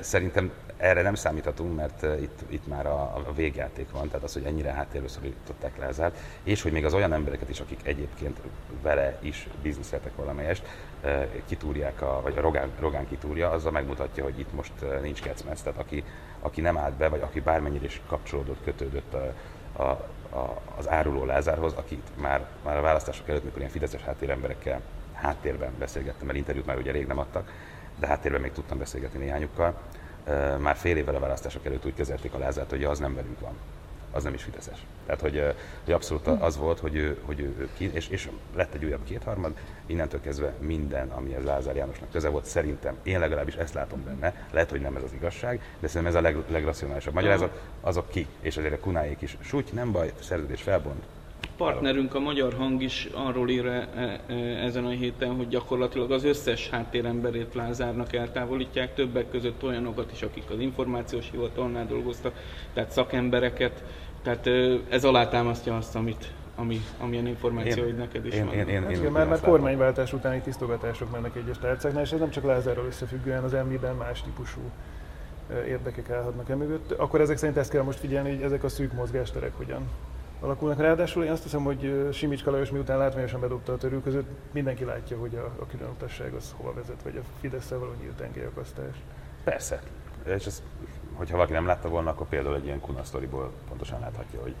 Szerintem 0.00 0.52
erre 0.76 1.02
nem 1.02 1.14
számíthatunk, 1.14 1.76
mert 1.76 2.02
itt, 2.02 2.40
itt 2.48 2.66
már 2.66 2.86
a, 2.86 3.02
a 3.02 3.32
végjáték 3.34 3.90
van, 3.90 4.08
tehát 4.08 4.24
az, 4.24 4.32
hogy 4.32 4.44
ennyire 4.44 4.72
háttérbe 4.72 5.08
szorították 5.08 5.78
Lázárt, 5.78 6.18
és 6.42 6.62
hogy 6.62 6.72
még 6.72 6.84
az 6.84 6.94
olyan 6.94 7.12
embereket 7.12 7.48
is, 7.48 7.60
akik 7.60 7.80
egyébként 7.82 8.40
vele 8.82 9.18
is 9.20 9.48
bizniszeltek 9.62 10.16
valamelyest, 10.16 10.66
kitúrják, 11.46 12.02
a, 12.02 12.20
vagy 12.22 12.38
a 12.38 12.40
Rogán, 12.40 12.70
Rogán 12.80 13.08
kitúrja, 13.08 13.50
azzal 13.50 13.72
megmutatja, 13.72 14.24
hogy 14.24 14.38
itt 14.38 14.52
most 14.52 14.72
nincs 15.02 15.20
kecmec, 15.20 15.60
tehát 15.60 15.78
aki, 15.78 16.04
aki 16.40 16.60
nem 16.60 16.78
állt 16.78 16.94
be, 16.94 17.08
vagy 17.08 17.20
aki 17.20 17.40
bármennyire 17.40 17.84
is 17.84 18.00
kapcsolódott, 18.06 18.64
kötődött 18.64 19.14
a, 19.14 19.34
a, 19.82 19.90
a, 20.36 20.60
az 20.78 20.88
áruló 20.88 21.24
Lázárhoz, 21.24 21.72
akit 21.72 22.08
már, 22.20 22.46
már 22.64 22.76
a 22.76 22.80
választások 22.80 23.28
előtt, 23.28 23.44
mikor 23.44 23.58
ilyen 23.58 23.70
fideszes 23.70 24.02
háttéremberekkel 24.02 24.80
háttérben 25.12 25.72
beszélgettem, 25.78 26.26
mert 26.26 26.38
interjút 26.38 26.66
már 26.66 26.76
ugye 26.76 26.92
rég 26.92 27.06
nem 27.06 27.18
adtak, 27.18 27.50
de 27.98 28.06
háttérben 28.06 28.40
még 28.40 28.52
tudtam 28.52 28.78
beszélgetni 28.78 29.18
néhányukkal, 29.18 29.74
már 30.58 30.76
fél 30.76 30.96
évvel 30.96 31.14
a 31.14 31.20
választások 31.20 31.66
előtt 31.66 31.86
úgy 31.86 31.94
kezelték 31.94 32.34
a 32.34 32.38
Lázárt, 32.38 32.70
hogy 32.70 32.84
az 32.84 32.98
nem 32.98 33.14
velünk 33.14 33.40
van. 33.40 33.52
Az 34.14 34.22
nem 34.22 34.34
is 34.34 34.42
Fideszes. 34.42 34.86
Tehát, 35.06 35.20
hogy, 35.20 35.54
hogy 35.84 35.92
abszolút 35.94 36.26
az 36.26 36.56
volt, 36.56 36.78
hogy 36.78 36.96
ő, 36.96 37.18
hogy 37.24 37.40
ő 37.40 37.68
ki, 37.76 37.90
és, 37.94 38.08
és 38.08 38.28
lett 38.54 38.74
egy 38.74 38.84
újabb 38.84 39.04
kétharmad, 39.04 39.52
innentől 39.86 40.20
kezdve 40.20 40.52
minden, 40.60 41.08
ami 41.08 41.34
ez 41.34 41.44
Lázár 41.44 41.76
Jánosnak 41.76 42.10
köze 42.10 42.28
volt, 42.28 42.44
szerintem, 42.44 42.96
én 43.02 43.18
legalábbis 43.18 43.54
ezt 43.54 43.74
látom 43.74 44.04
benne, 44.04 44.46
lehet, 44.50 44.70
hogy 44.70 44.80
nem 44.80 44.96
ez 44.96 45.02
az 45.02 45.12
igazság, 45.12 45.60
de 45.80 45.86
szerintem 45.86 46.06
ez 46.06 46.14
a 46.14 46.20
leg, 46.20 46.36
legracionálisabb 46.48 47.14
magyarázat, 47.14 47.60
azok 47.80 48.10
ki, 48.10 48.26
és 48.40 48.56
azért 48.56 48.74
a 48.74 48.80
kunáék 48.80 49.20
is, 49.20 49.36
súgy, 49.40 49.68
nem 49.72 49.92
baj, 49.92 50.12
szerződés 50.20 50.62
felbont, 50.62 51.04
partnerünk, 51.56 52.14
a 52.14 52.20
Magyar 52.20 52.54
Hang 52.54 52.82
is 52.82 53.08
arról 53.14 53.48
ír 53.48 53.66
e, 53.66 53.88
e, 53.96 54.34
ezen 54.64 54.84
a 54.84 54.88
héten, 54.88 55.36
hogy 55.36 55.48
gyakorlatilag 55.48 56.10
az 56.10 56.24
összes 56.24 56.68
háttéremberét 56.68 57.54
Lázárnak 57.54 58.12
eltávolítják, 58.12 58.94
többek 58.94 59.30
között 59.30 59.62
olyanokat 59.62 60.12
is, 60.12 60.22
akik 60.22 60.50
az 60.50 60.60
információs 60.60 61.30
hivatalnál 61.30 61.86
dolgoztak, 61.86 62.34
tehát 62.72 62.90
szakembereket. 62.90 63.84
Tehát 64.22 64.48
ez 64.88 65.04
alátámasztja 65.04 65.76
azt, 65.76 65.96
amit, 65.96 66.32
ami, 66.56 66.80
amilyen 66.98 67.26
információid 67.26 67.96
neked 67.96 68.26
is 68.26 68.34
én, 68.34 68.44
van. 68.44 68.54
Én, 68.54 68.68
én, 68.68 68.82
én, 68.82 69.02
én 69.02 69.10
már, 69.10 69.28
már 69.28 69.40
kormányváltás 69.40 70.12
utáni 70.12 70.40
tisztogatások 70.40 71.10
mennek 71.10 71.36
egyes 71.36 71.58
tárcáknál, 71.58 72.02
és 72.02 72.12
ez 72.12 72.18
nem 72.18 72.30
csak 72.30 72.44
Lázárral 72.44 72.86
összefüggően 72.86 73.42
az 73.42 73.54
emlében 73.54 73.94
más 73.94 74.22
típusú 74.22 74.60
érdekek 75.66 76.10
állhatnak 76.10 76.48
e 76.48 76.54
mögött, 76.54 76.92
akkor 76.92 77.20
ezek 77.20 77.36
szerint 77.36 77.58
ezt 77.58 77.70
kell 77.70 77.82
most 77.82 77.98
figyelni, 77.98 78.30
hogy 78.30 78.42
ezek 78.42 78.64
a 78.64 78.68
szűk 78.68 78.92
mozgásterek 78.92 79.52
hogyan 79.56 79.88
alakulnak. 80.42 80.78
Ráadásul 80.78 81.24
én 81.24 81.30
azt 81.30 81.42
hiszem, 81.42 81.64
hogy 81.64 82.08
Simics 82.12 82.42
Kalajos 82.42 82.70
miután 82.70 82.98
látványosan 82.98 83.40
bedobta 83.40 83.72
a 83.72 83.76
törül 83.76 84.02
között, 84.02 84.28
mindenki 84.52 84.84
látja, 84.84 85.18
hogy 85.18 85.34
a, 85.34 85.44
a 85.62 85.66
különutasság 85.66 86.34
az 86.34 86.54
hova 86.56 86.74
vezet, 86.74 87.02
vagy 87.02 87.16
a 87.16 87.22
fidesz 87.40 87.68
való 87.68 87.92
nyílt 88.00 88.16
tengelyakasztás. 88.16 88.96
Persze. 89.44 89.82
És 90.24 90.46
ez, 90.46 90.62
hogyha 91.14 91.36
valaki 91.36 91.52
nem 91.52 91.66
látta 91.66 91.88
volna, 91.88 92.10
akkor 92.10 92.26
például 92.28 92.54
egy 92.54 92.64
ilyen 92.64 92.80
Kuna 92.80 93.04
sztoriból 93.04 93.52
pontosan 93.68 94.00
láthatja, 94.00 94.40
hogy, 94.40 94.54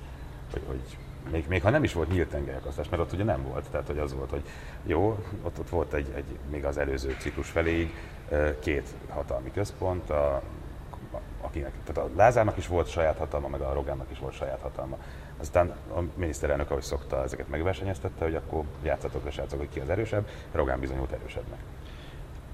hogy, 0.52 0.62
hogy 0.66 0.98
még, 1.30 1.44
még 1.48 1.62
ha 1.62 1.70
nem 1.70 1.84
is 1.84 1.92
volt 1.92 2.10
nyílt 2.10 2.28
tengelyakasztás, 2.28 2.88
mert 2.88 3.02
ott 3.02 3.12
ugye 3.12 3.24
nem 3.24 3.42
volt, 3.42 3.64
tehát 3.70 3.86
hogy 3.86 3.98
az 3.98 4.14
volt, 4.14 4.30
hogy 4.30 4.42
jó, 4.82 5.18
ott, 5.42 5.58
ott 5.58 5.68
volt 5.68 5.92
egy, 5.92 6.12
egy 6.14 6.38
még 6.50 6.64
az 6.64 6.78
előző 6.78 7.16
ciklus 7.18 7.50
feléig 7.50 7.94
két 8.58 8.88
hatalmi 9.08 9.50
központ, 9.50 10.10
a, 10.10 10.42
akinek, 11.52 11.72
tehát 11.84 12.10
a 12.10 12.16
Lázárnak 12.16 12.56
is 12.56 12.66
volt 12.66 12.88
saját 12.88 13.16
hatalma, 13.16 13.48
meg 13.48 13.60
a 13.60 13.72
Rogánnak 13.72 14.10
is 14.10 14.18
volt 14.18 14.34
saját 14.34 14.60
hatalma. 14.60 14.96
Aztán 15.40 15.68
a 15.94 16.00
miniszterelnök, 16.14 16.70
ahogy 16.70 16.82
szokta, 16.82 17.22
ezeket 17.22 17.48
megversenyeztette, 17.48 18.24
hogy 18.24 18.34
akkor 18.34 18.64
játszatok 18.82 19.24
le 19.24 19.30
srácok, 19.30 19.58
hogy 19.58 19.68
ki 19.72 19.80
az 19.80 19.88
erősebb, 19.88 20.28
Rogán 20.52 20.80
bizonyult 20.80 21.12
erősebbnek. 21.12 21.58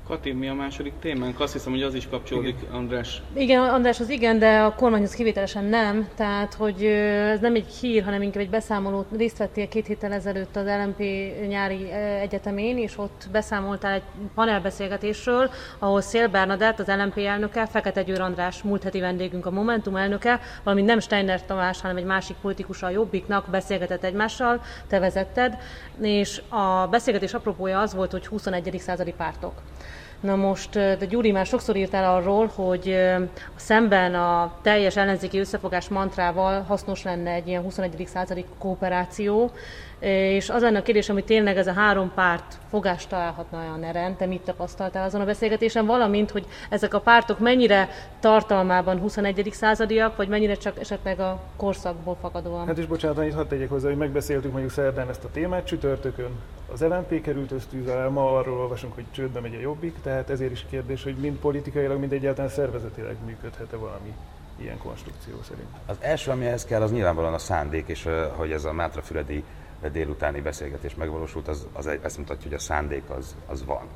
Kati, 0.08 0.32
mi 0.32 0.48
a 0.48 0.54
második 0.54 0.92
témánk? 1.00 1.40
Azt 1.40 1.52
hiszem, 1.52 1.72
hogy 1.72 1.82
az 1.82 1.94
is 1.94 2.08
kapcsolódik, 2.08 2.56
igen. 2.62 2.74
András. 2.74 3.22
Igen, 3.34 3.62
András, 3.62 4.00
az 4.00 4.08
igen, 4.08 4.38
de 4.38 4.58
a 4.58 4.74
kormányhoz 4.74 5.12
kivételesen 5.12 5.64
nem. 5.64 6.08
Tehát, 6.16 6.54
hogy 6.54 6.84
ez 6.84 7.40
nem 7.40 7.54
egy 7.54 7.66
hír, 7.80 8.04
hanem 8.04 8.22
inkább 8.22 8.42
egy 8.42 8.50
beszámolót. 8.50 9.06
Részt 9.16 9.38
vettél 9.38 9.68
két 9.68 9.86
héttel 9.86 10.12
ezelőtt 10.12 10.56
az 10.56 10.66
LMP 10.66 10.98
nyári 11.48 11.90
egyetemén, 12.20 12.78
és 12.78 12.98
ott 12.98 13.28
beszámoltál 13.32 13.92
egy 13.92 14.02
panelbeszélgetésről, 14.34 15.50
ahol 15.78 16.00
Szél 16.00 16.28
Bernadett, 16.28 16.78
az 16.78 16.86
LMP 16.86 17.18
elnöke, 17.18 17.66
Fekete 17.66 18.02
Győr 18.02 18.20
András, 18.20 18.62
múlt 18.62 18.82
heti 18.82 19.00
vendégünk 19.00 19.46
a 19.46 19.50
Momentum 19.50 19.96
elnöke, 19.96 20.40
valamint 20.62 20.88
nem 20.88 21.00
Steiner 21.00 21.44
Tamás, 21.44 21.80
hanem 21.80 21.96
egy 21.96 22.04
másik 22.04 22.36
politikus 22.42 22.82
a 22.82 22.90
Jobbiknak 22.90 23.50
beszélgetett 23.50 24.04
egymással, 24.04 24.60
te 24.86 24.98
vezetted, 24.98 25.56
és 26.00 26.42
a 26.48 26.86
beszélgetés 26.86 27.34
apropója 27.34 27.80
az 27.80 27.94
volt, 27.94 28.10
hogy 28.10 28.26
21. 28.26 28.74
századi 28.78 29.14
pártok. 29.16 29.52
Na 30.20 30.37
most, 30.37 30.70
de 30.72 31.04
Gyuri 31.08 31.30
már 31.30 31.46
sokszor 31.46 31.76
írtál 31.76 32.14
arról, 32.14 32.50
hogy 32.54 32.96
szemben 33.56 34.14
a 34.14 34.52
teljes 34.62 34.96
ellenzéki 34.96 35.38
összefogás 35.38 35.88
mantrával 35.88 36.62
hasznos 36.62 37.02
lenne 37.02 37.30
egy 37.30 37.48
ilyen 37.48 37.62
21. 37.62 38.06
századi 38.06 38.44
kooperáció, 38.58 39.50
és 39.98 40.50
az 40.50 40.62
lenne 40.62 40.78
a 40.78 40.82
kérdés, 40.82 41.08
hogy 41.08 41.25
tényleg 41.25 41.56
ez 41.56 41.66
a 41.66 41.72
három 41.72 42.12
párt 42.14 42.58
fogást 42.70 43.08
találhatna 43.08 43.58
a 43.58 43.76
neren, 43.76 44.16
te 44.16 44.26
mit 44.26 44.40
tapasztaltál 44.40 45.04
azon 45.04 45.20
a 45.20 45.25
beszélgetésen, 45.25 45.87
valamint, 45.87 46.30
hogy 46.30 46.46
ezek 46.70 46.94
a 46.94 47.00
pártok 47.00 47.38
mennyire 47.38 47.88
tartalmában 48.20 48.98
21. 48.98 49.48
századiak, 49.52 50.16
vagy 50.16 50.28
mennyire 50.28 50.54
csak 50.54 50.80
esetleg 50.80 51.20
a 51.20 51.40
korszakból 51.56 52.16
fakadóan? 52.20 52.66
Hát 52.66 52.78
is 52.78 52.87
bocsánat, 52.87 53.18
annyit 53.18 53.34
hadd 53.34 53.48
tegyek 53.48 53.68
hozzá, 53.68 53.88
hogy 53.88 53.96
megbeszéltük 53.96 54.50
mondjuk 54.50 54.72
szerdán 54.72 55.08
ezt 55.08 55.25
a 55.25 55.30
témát, 55.32 55.66
csütörtökön 55.66 56.30
az 56.72 56.80
LNP 56.80 57.20
került 57.20 57.50
ösztűz 57.50 57.88
alá, 57.88 58.08
ma 58.08 58.37
arról 58.37 58.58
olvasunk, 58.58 58.94
hogy 58.94 59.04
csődbe 59.10 59.40
megy 59.40 59.54
a 59.54 59.60
jobbik, 59.60 59.94
tehát 60.02 60.30
ezért 60.30 60.52
is 60.52 60.66
kérdés, 60.70 61.02
hogy 61.02 61.16
mind 61.16 61.37
politikailag, 61.37 61.98
mind 61.98 62.12
egyáltalán 62.12 62.50
szervezetileg 62.50 63.16
működhet-e 63.25 63.76
valami 63.76 64.14
ilyen 64.56 64.78
konstrukció 64.78 65.42
szerint. 65.42 65.68
Az 65.87 65.96
első, 66.00 66.30
ami 66.30 66.46
ehhez 66.46 66.64
kell, 66.64 66.82
az 66.82 66.92
nyilvánvalóan 66.92 67.34
a 67.34 67.38
szándék, 67.38 67.88
és 67.88 68.08
hogy 68.37 68.52
ez 68.52 68.64
a 68.64 68.72
Mátrafüredi 68.72 69.44
délutáni 69.92 70.40
beszélgetés 70.40 70.94
megvalósult, 70.94 71.48
az, 71.48 71.66
az 71.72 71.87
ezt 71.87 72.18
mutatja, 72.18 72.48
hogy 72.48 72.58
a 72.58 72.60
szándék 72.60 73.10
az, 73.10 73.37
az 73.46 73.64
van. 73.64 73.87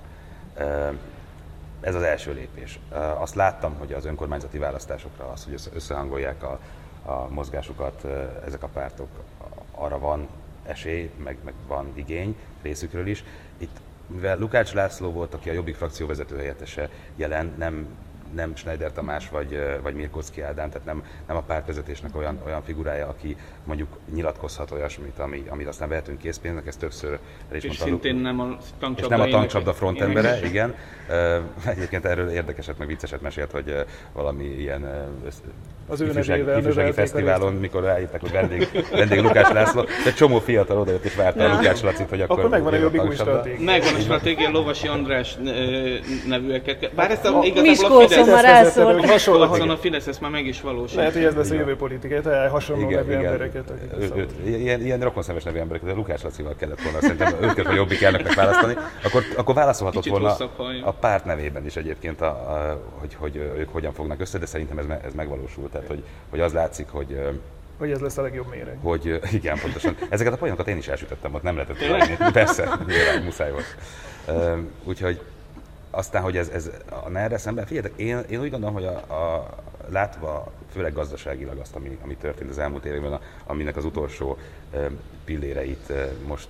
Ez 1.81 1.95
az 1.95 2.03
első 2.03 2.33
lépés. 2.33 2.81
Azt 3.19 3.35
láttam, 3.35 3.75
hogy 3.79 3.93
az 3.93 4.05
önkormányzati 4.05 4.59
választásokra 4.59 5.31
az, 5.33 5.45
hogy 5.45 5.61
összehangolják 5.75 6.43
a, 6.43 6.59
a 7.05 7.29
mozgásukat 7.29 8.05
ezek 8.47 8.63
a 8.63 8.69
pártok, 8.69 9.09
arra 9.75 9.99
van 9.99 10.29
esély, 10.67 11.11
meg, 11.25 11.37
meg 11.45 11.55
van 11.67 11.93
igény 11.95 12.37
részükről 12.63 13.07
is. 13.07 13.25
Itt 13.59 13.81
mivel 14.07 14.39
Lukács 14.39 14.73
László 14.73 15.11
volt, 15.11 15.35
aki 15.35 15.49
a 15.49 15.53
Jobbik 15.53 15.75
frakció 15.75 16.07
vezető 16.07 16.37
helyettese 16.37 16.91
jelen, 17.17 17.55
nem 17.59 17.87
nem 18.35 18.57
Schneider 18.57 18.93
Tamás 18.93 19.29
vagy, 19.29 19.59
vagy 19.83 19.95
Mirkocki 19.95 20.41
Ádám, 20.41 20.71
tehát 20.71 20.87
nem, 20.87 21.05
nem 21.27 21.37
a 21.37 21.41
pártvezetésnek 21.41 22.17
olyan, 22.17 22.41
olyan 22.47 22.63
figurája, 22.63 23.09
aki 23.09 23.37
mondjuk 23.65 23.89
nyilatkozhat 24.15 24.71
olyasmit, 24.71 25.19
ami, 25.19 25.45
amit 25.49 25.67
aztán 25.67 25.89
vehetünk 25.89 26.19
készpénznek, 26.19 26.67
ez 26.67 26.77
többször 26.77 27.19
el 27.51 27.57
is 27.57 27.63
és 27.63 27.69
mondtam. 27.69 27.89
szintén 27.89 28.17
nem 28.17 28.41
a 28.41 28.57
tankcsapda, 28.79 29.17
nem 29.17 29.27
a 29.27 29.31
tankcsapda 29.31 29.73
frontembere, 29.73 30.39
igen. 30.45 30.75
Egyébként 31.67 32.05
erről 32.05 32.29
érdekeset, 32.29 32.79
meg 32.79 32.87
vicceset 32.87 33.21
mesélt, 33.21 33.51
hogy 33.51 33.85
valami 34.13 34.45
ilyen 34.45 35.11
az 35.89 36.01
ő 36.01 36.07
ifjúság, 36.07 36.59
ifjúsági 36.59 36.93
fesztiválon, 36.93 37.55
mikor 37.55 37.85
eljöttek, 37.85 38.21
hogy 38.21 38.31
vendég, 38.31 38.87
vendég 38.91 39.21
Lukács 39.21 39.53
László, 39.53 39.87
egy 40.07 40.15
csomó 40.15 40.39
fiatal 40.39 40.79
odajött 40.79 41.05
és 41.05 41.15
várta 41.15 41.45
a 41.45 41.55
Lukács 41.57 41.83
Lacit, 41.83 42.09
hogy 42.09 42.21
akkor... 42.21 42.39
Akkor 42.39 42.51
megvan 42.51 42.73
a 42.73 42.77
jobbik 42.77 43.05
új 43.05 43.15
stratégia. 43.15 43.65
Megvan 43.65 43.95
a 43.95 43.99
stratégia, 43.99 44.51
Lovasi 44.51 44.87
András 44.87 45.37
nevűeket. 46.27 46.95
Bár 46.95 47.11
ezt 47.11 47.25
a, 47.25 47.41
igazából 47.45 48.03
a 48.03 48.09
Fidesz 48.09 48.22
már 48.27 48.45
elszólt. 48.45 49.05
Hasonlóan 49.05 49.71
a 49.71 49.77
Fidesz 49.77 50.07
ezt 50.07 50.21
már 50.21 50.31
meg 50.31 50.47
is 50.47 50.61
valósít. 50.61 50.97
Lehet, 50.97 51.13
hogy 51.13 51.25
ez 51.25 51.35
lesz 51.35 51.51
a 51.51 51.55
jövő 51.55 51.77
politikai, 51.77 52.21
tehát 52.21 52.51
hasonló 52.51 52.83
igen, 52.87 53.05
nevű 53.05 53.19
igen. 53.19 53.33
embereket. 53.33 53.73
Ilyen, 54.45 54.81
ilyen 54.81 55.01
rokonszemes 55.01 55.43
nevű 55.43 55.59
embereket, 55.59 55.89
de 55.89 55.95
Lukács 55.95 56.23
Lacival 56.23 56.55
kellett 56.59 56.83
volna 56.83 57.01
szerintem 57.01 57.35
őket 57.41 57.67
a 57.67 57.73
jobbik 57.73 58.03
elnöknek 58.03 58.35
választani, 58.35 58.77
akkor, 59.05 59.23
akkor 59.37 59.55
válaszolhatott 59.55 60.07
volna 60.07 60.37
a 60.83 60.93
párt 60.93 61.25
nevében 61.25 61.65
is 61.65 61.77
egyébként, 61.77 62.21
a, 62.21 62.27
a, 62.27 62.83
hogy, 62.99 63.15
hogy 63.15 63.37
ők 63.37 63.69
hogyan 63.69 63.93
fognak 63.93 64.21
össze, 64.21 64.39
de 64.39 64.47
szerintem 64.47 64.79
ez, 64.79 64.85
ez 65.05 65.13
megvalósult. 65.15 65.71
Tehát, 65.71 65.87
hogy, 65.87 66.03
hogy 66.31 66.41
az 66.41 66.53
látszik, 66.53 66.89
hogy 66.89 67.19
hogy 67.79 67.91
ez 67.91 68.01
lesz 68.01 68.19
a 68.19 68.23
legjobb 68.23 68.51
méreg. 68.51 68.79
Hogy 68.83 69.21
igen, 69.33 69.59
pontosan. 69.59 69.97
Ezeket 70.09 70.33
a 70.33 70.37
poénokat 70.37 70.69
én 70.69 70.77
is 70.77 70.89
elsütöttem, 70.89 71.35
ott 71.35 71.43
nem 71.43 71.57
lehetett. 71.57 72.33
Persze, 72.33 72.79
nyilván 72.87 73.23
muszáj 73.23 73.51
volt. 73.51 73.77
Úgyhogy 74.85 75.21
aztán, 75.95 76.23
hogy 76.23 76.37
ez, 76.37 76.49
ez 76.49 76.71
a 77.05 77.09
ner 77.09 77.41
szemben, 77.41 77.67
figyeljetek, 77.67 77.99
én, 77.99 78.19
én 78.19 78.41
úgy 78.41 78.51
gondolom, 78.51 78.75
hogy 78.75 78.85
a, 78.85 78.97
a, 79.15 79.49
látva 79.89 80.53
főleg 80.73 80.93
gazdaságilag 80.93 81.59
azt, 81.59 81.75
ami, 81.75 81.99
ami 82.03 82.17
történt 82.17 82.51
az 82.51 82.59
elmúlt 82.59 82.85
években, 82.85 83.21
aminek 83.47 83.77
az 83.77 83.85
utolsó 83.85 84.37
pilléreit 85.25 85.93
most, 86.27 86.49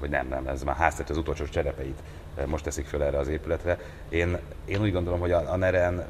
vagy 0.00 0.10
nem, 0.10 0.28
nem, 0.28 0.46
ez 0.46 0.62
már 0.62 0.76
háztető 0.76 1.12
az 1.12 1.18
utolsó 1.18 1.44
cserepeit 1.44 1.98
most 2.46 2.64
teszik 2.64 2.86
föl 2.86 3.02
erre 3.02 3.18
az 3.18 3.28
épületre. 3.28 3.78
Én, 4.08 4.38
én 4.64 4.80
úgy 4.80 4.92
gondolom, 4.92 5.20
hogy 5.20 5.32
a, 5.32 5.52
a 5.52 5.56
NER-en 5.56 6.04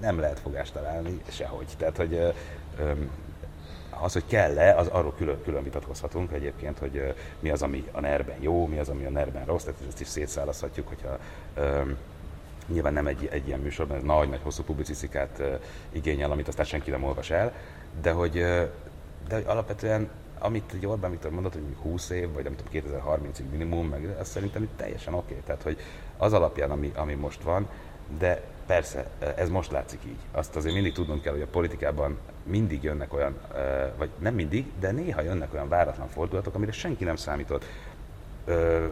nem 0.00 0.20
lehet 0.20 0.40
fogást 0.40 0.72
találni 0.72 1.20
sehogy. 1.28 1.66
Tehát, 1.76 1.96
hogy 1.96 2.32
az, 4.00 4.12
hogy 4.12 4.24
kell-e, 4.26 4.74
az 4.76 4.86
arról 4.86 5.14
külön, 5.16 5.42
külön 5.42 5.62
vitatkozhatunk 5.62 6.32
egyébként, 6.32 6.78
hogy 6.78 7.14
mi 7.40 7.50
az, 7.50 7.62
ami 7.62 7.88
a 7.92 8.00
nerben 8.00 8.36
jó, 8.40 8.66
mi 8.66 8.78
az, 8.78 8.88
ami 8.88 9.04
a 9.04 9.10
nerben 9.10 9.44
rossz, 9.44 9.62
tehát 9.62 9.80
ezt 9.88 10.00
is 10.00 10.06
szétszálaszhatjuk, 10.06 10.88
hogyha 10.88 11.18
um, 11.56 11.96
nyilván 12.66 12.92
nem 12.92 13.06
egy, 13.06 13.28
egy 13.32 13.46
ilyen 13.46 13.60
műsorban, 13.60 13.96
ez 13.96 14.02
nagy-nagy 14.02 14.40
hosszú 14.42 14.62
publicisztikát 14.62 15.36
uh, 15.38 15.60
igényel, 15.92 16.30
amit 16.30 16.48
aztán 16.48 16.64
senki 16.64 16.90
nem 16.90 17.04
olvas 17.04 17.30
el, 17.30 17.52
de 18.02 18.10
hogy, 18.10 18.36
uh, 18.36 18.68
de 19.28 19.34
hogy 19.34 19.44
alapvetően 19.46 20.08
amit 20.38 20.72
egy 20.72 20.86
Orbán 20.86 21.10
Viktor 21.10 21.30
mondott, 21.30 21.52
hogy 21.52 21.62
20 21.82 22.10
év, 22.10 22.32
vagy 22.32 22.44
nem 22.44 22.56
tudom, 22.56 22.92
2030-ig 23.02 23.50
minimum, 23.50 23.88
meg 23.88 24.16
az 24.20 24.28
szerintem 24.28 24.68
teljesen 24.76 25.14
oké. 25.14 25.32
Okay. 25.32 25.42
Tehát, 25.46 25.62
hogy 25.62 25.78
az 26.16 26.32
alapján, 26.32 26.70
ami, 26.70 26.92
ami 26.94 27.14
most 27.14 27.42
van, 27.42 27.68
de 28.18 28.42
persze, 28.68 29.06
ez 29.36 29.48
most 29.48 29.70
látszik 29.70 30.00
így. 30.06 30.18
Azt 30.32 30.56
azért 30.56 30.74
mindig 30.74 30.92
tudnunk 30.92 31.22
kell, 31.22 31.32
hogy 31.32 31.42
a 31.42 31.46
politikában 31.46 32.18
mindig 32.42 32.82
jönnek 32.82 33.14
olyan, 33.14 33.36
vagy 33.96 34.10
nem 34.18 34.34
mindig, 34.34 34.66
de 34.80 34.90
néha 34.90 35.20
jönnek 35.20 35.52
olyan 35.52 35.68
váratlan 35.68 36.08
fordulatok, 36.08 36.54
amire 36.54 36.72
senki 36.72 37.04
nem 37.04 37.16
számított. 37.16 37.64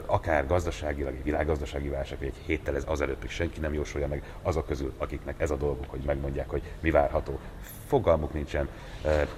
Akár 0.07 0.47
gazdaságilag, 0.47 1.15
egy 1.15 1.23
világgazdasági 1.23 1.89
válság, 1.89 2.19
vagy 2.19 2.27
egy 2.27 2.43
héttel 2.47 2.77
ez 2.77 2.85
azelőtt 2.87 3.21
még 3.21 3.31
senki 3.31 3.61
nem 3.61 3.75
jósolja 3.75 4.09
meg 4.09 4.23
azok 4.43 4.67
közül, 4.67 4.93
akiknek 4.99 5.41
ez 5.41 5.51
a 5.51 5.57
dolguk, 5.57 5.85
hogy 5.89 6.01
megmondják, 6.07 6.49
hogy 6.51 6.63
mi 6.81 6.91
várható. 6.91 7.39
Fogalmuk 7.87 8.33
nincsen. 8.33 8.69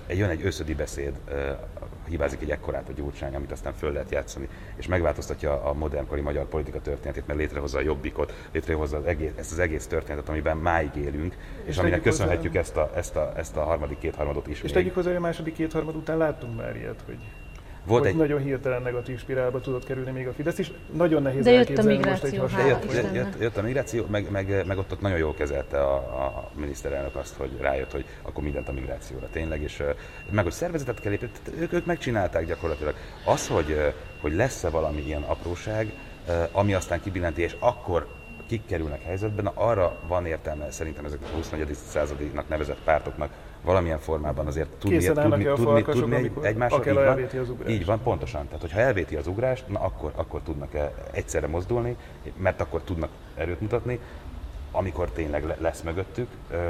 Jön 0.08 0.28
egy 0.28 0.44
összödi 0.44 0.74
beszéd 0.74 1.12
hibázik 2.08 2.42
egy 2.42 2.50
ekkorát 2.50 2.88
a 2.88 2.92
gyurcsány, 2.92 3.34
amit 3.34 3.52
aztán 3.52 3.72
föl 3.72 3.92
lehet 3.92 4.10
játszani, 4.10 4.48
és 4.76 4.86
megváltoztatja 4.86 5.62
a 5.62 5.72
modernkori 5.72 6.20
magyar 6.20 6.46
politika 6.46 6.80
történetét, 6.80 7.26
mert 7.26 7.38
létrehozza 7.38 7.78
a 7.78 7.80
jobbikot, 7.80 8.48
létrehozza 8.52 8.96
az 8.96 9.04
egész, 9.04 9.30
ezt 9.36 9.52
az 9.52 9.58
egész 9.58 9.86
történetet, 9.86 10.28
amiben 10.28 10.56
máig 10.56 10.90
élünk, 10.96 11.36
és, 11.62 11.68
és 11.68 11.78
aminek 11.78 12.02
köszönhetjük 12.02 12.56
hozzá... 12.56 12.60
ezt 12.60 12.76
a, 12.76 12.90
ezt, 12.94 13.16
a, 13.16 13.32
ezt 13.36 13.56
a 13.56 13.62
harmadik 13.62 13.98
kétharmadot 13.98 14.46
is. 14.46 14.56
És 14.56 14.62
még. 14.62 14.72
tegyük 14.72 14.94
hozzá, 14.94 15.08
hogy 15.08 15.16
a 15.16 15.20
második 15.20 15.54
kétharmad 15.54 15.96
után 15.96 16.16
láttunk 16.16 16.56
már 16.56 16.76
ilyet, 16.76 17.02
hogy 17.06 17.18
volt 17.88 18.02
hogy 18.02 18.10
egy... 18.10 18.16
nagyon 18.16 18.40
hirtelen 18.40 18.82
negatív 18.82 19.18
spirálba 19.18 19.60
tudott 19.60 19.84
kerülni 19.84 20.10
még 20.10 20.26
a 20.26 20.32
Fidesz 20.32 20.58
is. 20.58 20.72
Nagyon 20.92 21.22
nehéz 21.22 21.44
De 21.44 21.50
jött 21.50 21.78
a 21.78 21.82
migráció, 21.82 22.42
most 22.42 22.56
egy 22.58 22.66
jött, 22.66 22.92
jött, 22.92 23.14
jött, 23.14 23.40
jött, 23.40 23.56
a 23.56 23.62
migráció, 23.62 24.04
meg, 24.10 24.30
meg, 24.30 24.66
meg 24.66 24.78
ott, 24.78 24.92
ott 24.92 25.00
nagyon 25.00 25.18
jól 25.18 25.34
kezelte 25.34 25.80
a, 25.80 25.94
a 25.96 26.50
miniszterelnök 26.54 27.16
azt, 27.16 27.36
hogy 27.36 27.50
rájött, 27.60 27.92
hogy 27.92 28.04
akkor 28.22 28.42
mindent 28.42 28.68
a 28.68 28.72
migrációra 28.72 29.28
tényleg, 29.32 29.62
és 29.62 29.82
meg 30.30 30.44
hogy 30.44 30.52
szervezetet 30.52 31.00
kell 31.00 31.12
építeni, 31.12 31.60
ők, 31.60 31.72
ők 31.72 31.86
megcsinálták 31.86 32.46
gyakorlatilag. 32.46 32.94
Az, 33.24 33.48
hogy, 33.48 33.94
hogy 34.20 34.34
lesz-e 34.34 34.68
valami 34.68 35.02
ilyen 35.06 35.22
apróság, 35.22 35.92
ami 36.52 36.74
aztán 36.74 37.00
kibillenti, 37.00 37.42
és 37.42 37.56
akkor 37.58 38.06
kik 38.46 38.66
kerülnek 38.66 39.02
helyzetben, 39.02 39.44
na 39.44 39.52
arra 39.54 39.96
van 40.06 40.26
értelme 40.26 40.70
szerintem 40.70 41.04
ezeknek 41.04 41.30
a 41.32 41.34
24. 41.34 41.74
századnak 41.88 42.48
nevezett 42.48 42.80
pártoknak 42.84 43.30
valamilyen 43.62 43.98
formában 43.98 44.46
azért 44.46 44.68
tudni, 44.68 44.98
tudni, 44.98 45.44
tudni, 45.44 45.82
tudni 45.82 46.16
egy, 46.16 46.32
egymásra. 46.42 46.78
Így 46.86 46.94
van, 46.94 47.22
az 47.64 47.70
így 47.70 47.84
van, 47.84 48.02
pontosan. 48.02 48.44
Tehát, 48.44 48.60
hogyha 48.60 48.80
elvéti 48.80 49.16
az 49.16 49.26
ugrást, 49.26 49.68
na 49.68 49.80
akkor, 49.80 50.12
akkor 50.16 50.40
tudnak 50.42 50.70
egyszerre 51.10 51.46
mozdulni, 51.46 51.96
mert 52.36 52.60
akkor 52.60 52.82
tudnak 52.82 53.10
erőt 53.36 53.60
mutatni, 53.60 54.00
amikor 54.78 55.10
tényleg 55.10 55.54
lesz 55.58 55.82
mögöttük. 55.82 56.28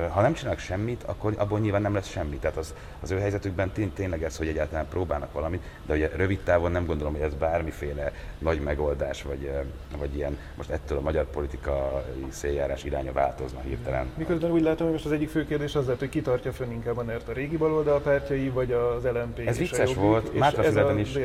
Ha 0.08 0.20
nem 0.20 0.32
csinálnak 0.32 0.60
semmit, 0.60 1.02
akkor 1.02 1.34
abból 1.36 1.58
nyilván 1.58 1.82
nem 1.82 1.94
lesz 1.94 2.08
semmi. 2.08 2.36
Tehát 2.36 2.56
az, 2.56 2.74
az 3.00 3.10
ő 3.10 3.18
helyzetükben 3.18 3.70
tény, 3.70 3.92
tényleg 3.92 4.22
ez, 4.22 4.36
hogy 4.36 4.48
egyáltalán 4.48 4.88
próbálnak 4.88 5.32
valamit, 5.32 5.62
de 5.86 5.94
ugye 5.94 6.10
rövid 6.16 6.38
távon 6.38 6.70
nem 6.70 6.86
gondolom, 6.86 7.12
hogy 7.12 7.22
ez 7.22 7.34
bármiféle 7.34 8.12
nagy 8.38 8.60
megoldás, 8.60 9.22
vagy, 9.22 9.50
vagy 9.98 10.16
ilyen 10.16 10.38
most 10.56 10.70
ettől 10.70 10.98
a 10.98 11.00
magyar 11.00 11.24
politikai 11.24 12.26
széljárás 12.28 12.84
iránya 12.84 13.12
változna 13.12 13.60
hirtelen. 13.60 14.06
Miközben 14.16 14.50
úgy 14.50 14.62
látom, 14.62 14.82
hogy 14.82 14.92
most 14.92 15.06
az 15.06 15.12
egyik 15.12 15.28
fő 15.28 15.46
kérdés 15.46 15.74
az 15.74 15.84
lehet, 15.84 16.00
hogy 16.00 16.08
kitartja 16.08 16.52
fönn 16.52 16.70
inkább 16.70 16.96
a 16.96 17.02
NERT 17.02 17.28
a 17.28 17.32
régi 17.32 17.56
baloldal 17.56 18.00
pártjai, 18.00 18.48
vagy 18.48 18.72
az 18.72 19.04
LMP 19.04 19.38
Ez 19.46 19.58
vicces 19.58 19.94
volt, 19.94 20.38
Mátrafületen 20.38 20.98
is, 20.98 21.16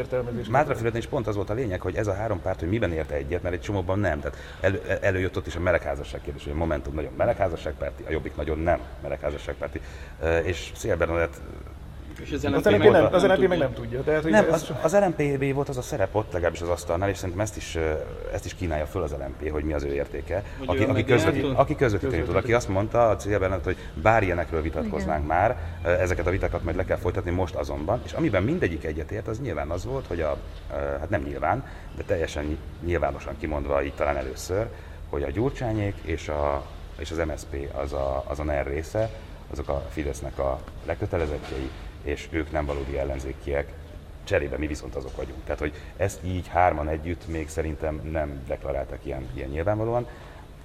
Mátrafületen 0.50 1.00
is 1.00 1.08
pont 1.08 1.28
az 1.28 1.36
volt 1.36 1.50
a 1.50 1.54
lényeg, 1.54 1.82
hogy 1.82 1.96
ez 1.96 2.08
a 2.08 2.14
három 2.14 2.42
párt, 2.42 2.60
hogy 2.60 2.70
miben 2.70 2.92
érte 2.92 3.16
egyet, 3.16 3.42
mert 3.42 3.56
egy 3.56 3.62
csomóban 3.62 4.00
nem. 4.00 4.20
Tehát 4.20 4.38
elő, 4.62 4.82
előjött 5.02 5.38
ott 5.38 5.48
is 5.48 5.56
a 5.56 5.60
melegházasság 5.60 6.22
kérdés, 6.22 6.44
hogy 6.44 6.52
a 6.52 6.56
Momentum 6.74 6.96
nagyon 6.96 7.18
melegházasságpárti, 7.18 8.04
a 8.08 8.12
Jobbik 8.12 8.36
nagyon 8.36 8.60
nem 8.60 8.80
melegházasságpárti, 9.02 9.82
és 10.44 10.72
Szél 10.76 10.98
Bernadett 10.98 11.42
és 12.20 12.32
az 12.32 12.44
LNP, 12.44 12.56
az 12.56 12.72
LNP, 12.72 12.92
nem, 12.92 13.06
az 13.12 13.24
meg 13.24 13.58
nem 13.58 13.74
tudja. 13.74 14.04
Tehát, 14.04 14.22
hogy 14.22 14.32
nem, 14.32 14.46
az, 14.52 14.72
az 14.82 14.94
LNP 14.94 15.54
volt 15.54 15.70
az 15.70 15.78
a 15.78 15.82
szerep 15.82 16.16
ott 16.16 16.32
legalábbis 16.32 16.62
az 16.62 16.70
asztalnál, 16.70 17.10
és 17.10 17.18
szerintem 17.18 17.40
ezt 17.40 17.58
is, 17.58 17.78
ezt 18.34 18.46
is 18.46 18.54
kínálja 18.56 18.86
föl 18.86 19.02
az 19.02 19.12
LNP, 19.12 19.52
hogy 19.52 19.64
mi 19.64 19.74
az 19.74 19.84
ő 19.84 19.94
értéke. 19.94 20.44
Hogy 20.58 20.68
aki, 20.68 20.84
aki, 20.84 21.04
közvetít, 21.04 21.46
aki 21.54 21.76
közvetíteni 21.76 22.24
tud, 22.24 22.36
aki 22.36 22.54
azt 22.54 22.68
mondta 22.68 23.10
a 23.10 23.16
célben, 23.16 23.62
hogy 23.64 23.78
bár 23.94 24.24
ilyenekről 24.24 24.62
vitatkoznánk 24.62 25.24
Igen. 25.24 25.38
már, 25.38 25.58
ezeket 25.84 26.28
a 26.28 26.30
vitákat 26.30 26.64
majd 26.64 26.76
le 26.76 26.86
kell 26.86 26.98
folytatni 26.98 27.32
most 27.32 27.56
azonban, 27.56 28.02
és 28.06 28.12
amiben 28.12 28.44
mindegyik 28.44 28.84
egyetért, 28.84 29.28
az 29.28 29.40
nyilván 29.40 29.70
az 29.70 29.86
volt, 29.86 30.08
hogy 30.08 30.22
a, 30.22 30.38
hát 31.00 31.10
nem 31.10 31.22
nyilván, 31.22 31.66
de 31.96 32.04
teljesen 32.04 32.58
nyilvánosan 32.86 33.38
kimondva 33.40 33.84
így 33.84 33.94
talán 33.94 34.18
először, 34.18 34.68
hogy 35.14 35.24
a 35.24 35.30
Gyurcsányék 35.30 35.96
és, 36.02 36.28
a, 36.28 36.66
és 36.98 37.12
az 37.12 37.18
MSP 37.18 37.76
az 37.76 37.94
a, 37.94 38.24
az 38.28 38.40
a 38.40 38.44
NER 38.44 38.68
része, 38.68 39.10
azok 39.52 39.70
a 39.70 39.88
Fidesznek 39.90 40.40
a 40.40 40.60
lekötelezettjei, 40.86 41.70
és 42.04 42.28
ők 42.32 42.52
nem 42.52 42.66
valódi 42.66 42.98
ellenzékiek, 42.98 43.74
cserébe 44.24 44.58
mi 44.58 44.68
viszont 44.68 44.96
azok 44.96 45.16
vagyunk. 45.16 45.44
Tehát, 45.44 45.60
hogy 45.60 45.74
ezt 45.98 46.24
így 46.24 46.48
hárman 46.48 46.88
együtt 46.88 47.28
még 47.28 47.50
szerintem 47.50 48.02
nem 48.12 48.44
deklaráltak 48.48 49.06
ilyen, 49.06 49.30
ilyen 49.34 49.50
nyilvánvalóan, 49.50 50.08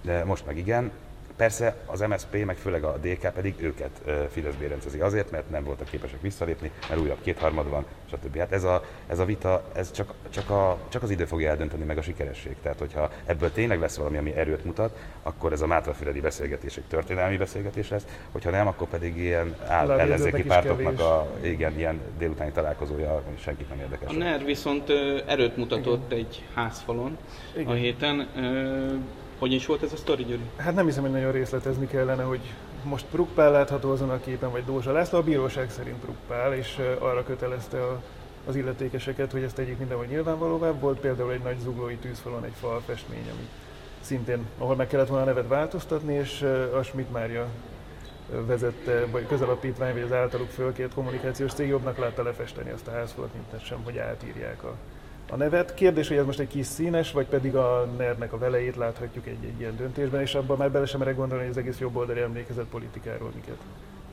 de 0.03 0.25
most 0.25 0.47
meg 0.47 0.59
igen, 0.59 0.91
Persze 1.39 1.75
az 1.87 2.01
MSP, 2.01 2.45
meg 2.45 2.57
főleg 2.57 2.85
a 2.85 2.97
DK 3.03 3.33
pedig 3.33 3.55
őket 3.59 4.01
Fidesz 4.31 4.55
bérencezi 4.55 5.01
azért, 5.01 5.31
mert 5.31 5.51
nem 5.51 5.65
voltak 5.65 5.89
képesek 5.89 6.21
visszalépni, 6.21 6.71
mert 6.89 7.01
újabb 7.01 7.21
kétharmad 7.23 7.69
van, 7.69 7.85
stb. 8.11 8.39
Hát 8.39 8.53
ez 8.53 8.65
a, 8.65 8.85
ez 9.07 9.19
a 9.19 9.25
vita, 9.25 9.63
ez 9.75 9.93
csak, 9.93 10.15
csak, 10.31 10.51
a, 10.51 10.79
csak 10.89 11.03
az 11.03 11.11
idő 11.11 11.25
fogja 11.25 11.51
eldönteni 11.51 11.85
meg 11.85 11.99
a 11.99 12.03
sikeresség. 12.03 12.57
Tehát, 12.63 12.79
hogyha 12.79 13.11
ebből 13.25 13.53
tényleg 13.53 13.81
lesz 13.81 13.97
valami, 13.97 14.17
ami 14.17 14.35
erőt 14.35 14.65
mutat, 14.65 14.97
akkor 15.23 15.53
ez 15.53 15.61
a 15.61 15.67
Mátrafüredi 15.67 16.21
beszélgetés 16.21 16.77
egy 16.77 16.85
történelmi 16.89 17.37
beszélgetés 17.37 17.89
lesz, 17.89 18.07
hogyha 18.33 18.51
nem, 18.51 18.67
akkor 18.67 18.89
pedig 18.89 19.17
ilyen 19.17 19.57
áll, 19.67 19.91
ellenzéki 19.91 20.43
pártoknak 20.43 21.01
a 21.01 21.29
igen, 21.43 21.79
ilyen 21.79 22.01
délutáni 22.19 22.51
találkozója, 22.51 23.11
ami 23.11 23.37
senkit 23.39 23.69
nem 23.69 23.79
érdekes. 23.79 24.11
A 24.11 24.13
NER 24.13 24.45
viszont 24.45 24.91
erőt 25.27 25.57
mutatott 25.57 26.13
igen. 26.13 26.25
egy 26.25 26.45
házfalon 26.55 27.19
igen. 27.57 27.67
a 27.67 27.75
héten. 27.75 28.29
Hogy 29.39 29.53
is 29.53 29.67
volt 29.67 29.83
ez 29.83 29.93
a 29.93 29.97
sztori, 29.97 30.25
Gyuri? 30.25 30.51
Hát 30.57 30.75
nem 30.75 30.87
hiszem, 30.87 31.03
hogy 31.03 31.11
nagyon 31.11 31.33
részletezni 31.33 31.87
kellene, 31.87 32.23
hogy 32.23 32.41
most 32.85 33.07
Pruppál 33.11 33.51
látható 33.51 33.91
azon 33.91 34.11
a 34.11 34.21
képen, 34.21 34.51
vagy 34.51 34.65
Dózsa 34.65 34.93
László. 34.93 35.19
A 35.19 35.23
bíróság 35.23 35.71
szerint 35.71 35.97
Pruppál, 35.97 36.55
és 36.55 36.81
arra 36.99 37.25
kötelezte 37.25 37.83
a, 37.83 38.03
az 38.47 38.57
illetékeseket, 38.57 39.33
hogy 39.33 39.43
ezt 39.43 39.55
tegyék 39.55 39.79
mindenhogy 39.79 40.09
nyilvánvalóvá. 40.09 40.71
Volt 40.71 41.01
például 41.01 41.33
egy 41.33 41.43
nagy 41.43 41.59
zuglói 41.59 41.95
tűzfalon 41.95 42.45
egy 42.45 42.55
falfestmény, 42.61 43.31
ami 43.33 43.49
szintén, 44.01 44.47
ahol 44.59 44.77
meg 44.77 44.87
kellett 44.87 45.09
volna 45.09 45.23
a 45.23 45.27
nevet 45.27 45.49
változtatni, 45.49 46.15
és 46.15 46.43
a 46.75 46.83
Schmidt 46.83 47.13
Mária 47.13 47.47
vezette, 48.31 49.07
vagy 49.07 49.27
közalapítvány, 49.27 49.93
vagy 49.93 50.03
az 50.03 50.13
általuk 50.13 50.49
fölkért 50.49 50.95
kommunikációs 50.95 51.53
cég 51.53 51.69
jobbnak 51.69 51.99
látta 51.99 52.23
lefesteni 52.23 52.71
azt 52.71 52.87
a 52.87 52.91
házfalat, 52.91 53.31
mint 53.33 53.65
sem, 53.65 53.79
hogy 53.85 53.99
átírják 53.99 54.65
a 54.65 54.75
a 55.31 55.37
nevet. 55.37 55.75
Kérdés, 55.75 56.09
hogy 56.09 56.17
ez 56.17 56.25
most 56.25 56.39
egy 56.39 56.49
kis 56.49 56.67
színes, 56.67 57.13
vagy 57.13 57.27
pedig 57.27 57.55
a 57.55 57.89
ner 57.97 58.29
a 58.31 58.39
velejét 58.39 58.77
láthatjuk 58.77 59.27
egy, 59.27 59.45
egy 59.45 59.61
ilyen 59.61 59.77
döntésben, 59.77 60.21
és 60.21 60.35
abban 60.35 60.57
már 60.57 60.71
bele 60.71 60.87
sem 60.87 60.99
merek 60.99 61.17
gondolni, 61.17 61.43
hogy 61.43 61.53
az 61.53 61.59
egész 61.59 61.79
jobboldali 61.79 62.21
emlékezett 62.21 62.69
politikáról 62.69 63.31
miket 63.35 63.59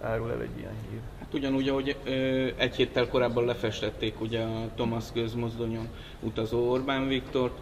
árul 0.02 0.32
el 0.32 0.42
egy 0.42 0.58
ilyen 0.58 0.74
hír. 0.90 1.00
Hát 1.20 1.34
ugyanúgy, 1.34 1.70
ahogy 1.70 1.96
ö, 2.04 2.12
egy 2.58 2.76
héttel 2.76 3.08
korábban 3.08 3.46
lefestették 3.46 4.22
ugye 4.22 4.42
a 4.42 4.70
Thomas 4.76 5.06
közmozdonyon 5.14 5.88
utazó 6.20 6.72
Orbán 6.72 7.08
Viktort, 7.08 7.58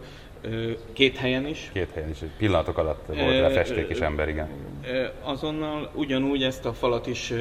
Két 0.92 1.16
helyen 1.16 1.46
is. 1.46 1.70
Két 1.72 1.90
helyen 1.94 2.10
is, 2.10 2.18
pillanatok 2.36 2.78
alatt 2.78 3.06
volt 3.06 3.18
e, 3.20 3.50
festék 3.50 3.88
és 3.88 3.98
ember, 3.98 4.28
igen. 4.28 4.48
Azonnal 5.22 5.90
ugyanúgy 5.94 6.42
ezt 6.42 6.64
a 6.64 6.72
falat 6.72 7.06
is 7.06 7.32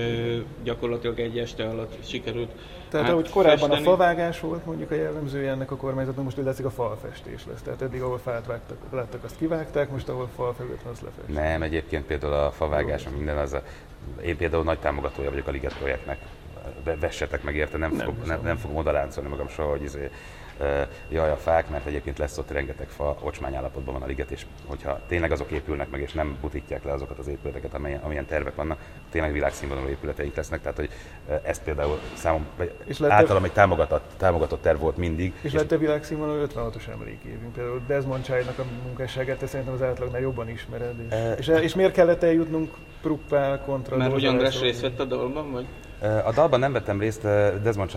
gyakorlatilag 0.64 1.20
egy 1.20 1.38
este 1.38 1.64
alatt 1.64 2.06
sikerült 2.06 2.50
Tehát 2.90 3.10
ahogy 3.10 3.30
korábban 3.30 3.58
festeni. 3.58 3.88
a 3.88 3.90
favágás 3.90 4.40
volt 4.40 4.66
mondjuk 4.66 4.92
a 4.92 4.96
jellemzője 4.96 5.52
ennek 5.52 5.72
a 5.72 5.76
kormányzatnak, 5.76 6.24
most 6.24 6.38
úgy 6.38 6.46
látszik 6.46 6.66
a 6.66 6.70
falfestés 6.70 7.46
lesz. 7.48 7.62
Tehát 7.62 7.82
eddig 7.82 8.02
ahol 8.02 8.18
fát 8.18 8.46
vágtak, 8.46 8.78
láttak, 8.92 9.24
azt 9.24 9.38
kivágták, 9.38 9.90
most 9.90 10.10
ahol 10.10 10.30
fal 10.36 10.54
felület 10.54 10.86
az 10.92 11.00
lefest. 11.00 11.28
Nem, 11.28 11.62
egyébként 11.62 12.06
például 12.06 12.34
a 12.34 12.52
favágás, 12.52 13.04
minden 13.16 13.38
az 13.38 13.54
a, 13.54 13.64
én 14.22 14.38
például 14.38 14.64
nagy 14.64 14.80
támogatója 14.80 15.30
vagyok 15.30 15.48
a 15.48 15.52
Liget 15.52 15.78
projektnek. 15.78 16.18
Vessetek 17.00 17.44
meg 17.44 17.56
érte, 17.56 17.78
nem, 17.78 17.92
nem, 17.92 18.06
fogom, 18.06 18.24
nem, 18.26 18.40
nem 18.44 18.58
fogom 18.58 18.78
odaláncolni 18.78 19.30
magam 19.30 19.48
soha, 19.48 19.70
hogy 19.70 19.84
izé, 19.84 20.10
jaj 21.10 21.30
a 21.30 21.38
fák, 21.38 21.70
mert 21.70 21.86
egyébként 21.86 22.18
lesz 22.18 22.38
ott 22.38 22.52
rengeteg 22.52 22.88
fa, 22.88 23.18
ocsmány 23.22 23.56
állapotban 23.56 23.94
van 23.94 24.04
a 24.04 24.06
liget, 24.06 24.32
és 24.32 24.46
hogyha 24.66 25.00
tényleg 25.08 25.32
azok 25.32 25.52
épülnek 25.52 25.90
meg, 25.90 26.02
és 26.02 26.14
nem 26.14 26.38
butítják 26.42 26.84
le 26.84 26.92
azokat 26.92 27.20
az 27.20 27.28
épületeket, 27.28 27.74
amilyen, 27.74 28.00
amilyen 28.00 28.26
tervek 28.26 28.56
vannak, 28.56 28.80
tényleg 29.12 29.32
világszínvonalú 29.32 29.88
épületeink 29.88 30.36
lesznek. 30.36 30.62
Tehát, 30.62 30.78
hogy 30.78 30.90
ezt 31.44 31.64
például 31.64 32.00
számom, 32.14 32.46
vagy 32.58 32.74
és 32.86 33.02
általam 33.02 33.44
egy 33.44 33.52
támogatott, 33.52 34.12
támogatott 34.18 34.62
terv 34.62 34.80
volt 34.80 34.98
mindig. 34.98 35.34
És, 35.38 35.44
és 35.44 35.54
lett 35.54 35.72
a 35.72 35.78
világszínvonalú 35.78 36.46
56-os 36.46 36.88
emlékévünk. 36.88 37.54
Például 37.54 37.82
Desmond 37.88 38.24
Child-nak 38.24 38.60
a 38.60 38.64
munkásságát 38.84 39.38
te 39.38 39.48
szerintem 39.48 39.74
az 39.74 39.82
átlagnál 39.82 40.22
jobban 40.22 40.50
ismered. 40.50 40.96
És, 41.38 41.48
e... 41.48 41.58
és, 41.58 41.64
és, 41.64 41.76
miért 41.76 41.94
kellett 41.94 42.24
eljutnunk 42.24 42.74
Pruppel 43.04 43.62
kontra 43.66 43.98
Mert 43.98 44.12
hogy 44.12 44.26
András 44.26 44.62
részt 44.62 44.82
vett 44.82 45.00
a 45.00 45.06
dolgban, 45.06 45.52
vagy? 45.52 45.66
A 46.26 46.32
dalban 46.34 46.60
nem 46.60 46.72
vettem 46.72 47.00
részt, 47.00 47.22
Desmond 47.62 47.90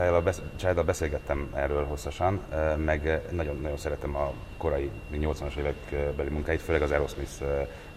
Child-dal 0.57 0.85
beszélgettem 0.85 1.49
erről 1.55 1.85
hosszasan, 1.85 2.41
meg 2.85 3.21
nagyon-nagyon 3.31 3.77
szeretem 3.77 4.17
a 4.17 4.33
korai 4.57 4.91
80-as 5.13 5.57
évekbeli 5.57 6.29
munkáit, 6.29 6.61
főleg 6.61 6.83
az 6.83 6.91
Aerosmith 6.91 7.31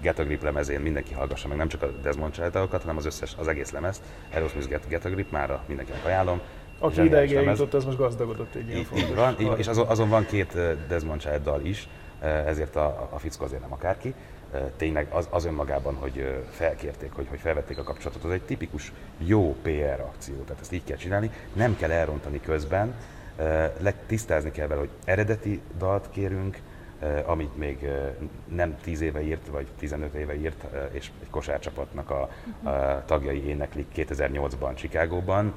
Get 0.02 0.20
a 0.20 0.24
Grip 0.24 0.44
lemezén 0.44 0.80
mindenki 0.80 1.14
hallgassa 1.14 1.48
meg, 1.48 1.58
nem 1.58 1.68
csak 1.68 1.82
a 1.82 1.92
Desmond 2.02 2.34
child 2.34 2.54
hanem 2.54 2.98
az 2.98 3.06
összes, 3.06 3.36
az 3.38 3.48
egész 3.48 3.72
lemezt. 3.72 4.02
Aerosmith 4.34 4.68
Get, 4.68 4.88
Get 4.88 5.06
a 5.06 5.10
Grip, 5.10 5.32
már 5.32 5.60
mindenkinek 5.66 6.06
ajánlom. 6.06 6.40
Aki 6.80 7.04
ideig 7.04 7.34
eljutott, 7.34 7.74
az 7.74 7.86
most 7.86 7.98
gazdagodott 7.98 8.56
egy 8.56 8.68
ilyen 8.68 8.80
így, 8.80 8.88
így 8.98 9.16
van, 9.16 9.36
így, 9.40 9.52
és 9.58 9.68
azon, 9.68 9.88
azon 9.88 10.10
van 10.10 10.26
két 10.26 10.58
Desmond 10.88 11.22
Child 11.22 11.44
dal 11.44 11.62
is, 11.66 11.88
ezért 12.46 12.76
a, 12.76 13.10
a 13.12 13.20
fickó 13.20 13.44
azért 13.44 13.62
nem 13.62 13.74
akárki 13.74 14.14
tényleg 14.78 15.08
az, 15.12 15.28
az 15.30 15.46
önmagában, 15.46 15.96
hogy 15.96 16.44
felkérték, 16.50 17.12
hogy, 17.12 17.28
hogy 17.30 17.40
felvették 17.40 17.78
a 17.78 17.84
kapcsolatot, 17.84 18.24
az 18.24 18.32
egy 18.32 18.42
tipikus 18.42 18.92
jó 19.18 19.56
PR 19.62 20.00
akció, 20.00 20.36
tehát 20.36 20.62
ezt 20.62 20.74
így 20.74 20.84
kell 20.84 20.98
csinálni, 20.98 21.32
nem 21.54 21.76
kell 21.78 21.92
elrontani 21.92 22.42
közben, 22.42 22.94
tisztázni 24.06 24.52
kell 24.52 24.68
vele, 24.68 24.80
hogy 24.80 24.90
eredeti 25.06 25.62
dalt 25.78 26.10
kérünk, 26.10 26.60
amit 27.26 27.58
még 27.58 27.88
nem 28.48 28.78
10 28.82 29.02
éve 29.02 29.22
írt, 29.22 29.48
vagy 29.48 29.68
15 29.78 30.14
éve 30.14 30.36
írt, 30.36 30.66
és 30.92 31.12
egy 31.22 31.30
kosárcsapatnak 31.30 32.10
a, 32.10 32.30
a 32.70 33.04
tagjai 33.06 33.48
éneklik 33.48 33.86
2008-ban 33.96 34.76
Chicagóban, 34.76 35.56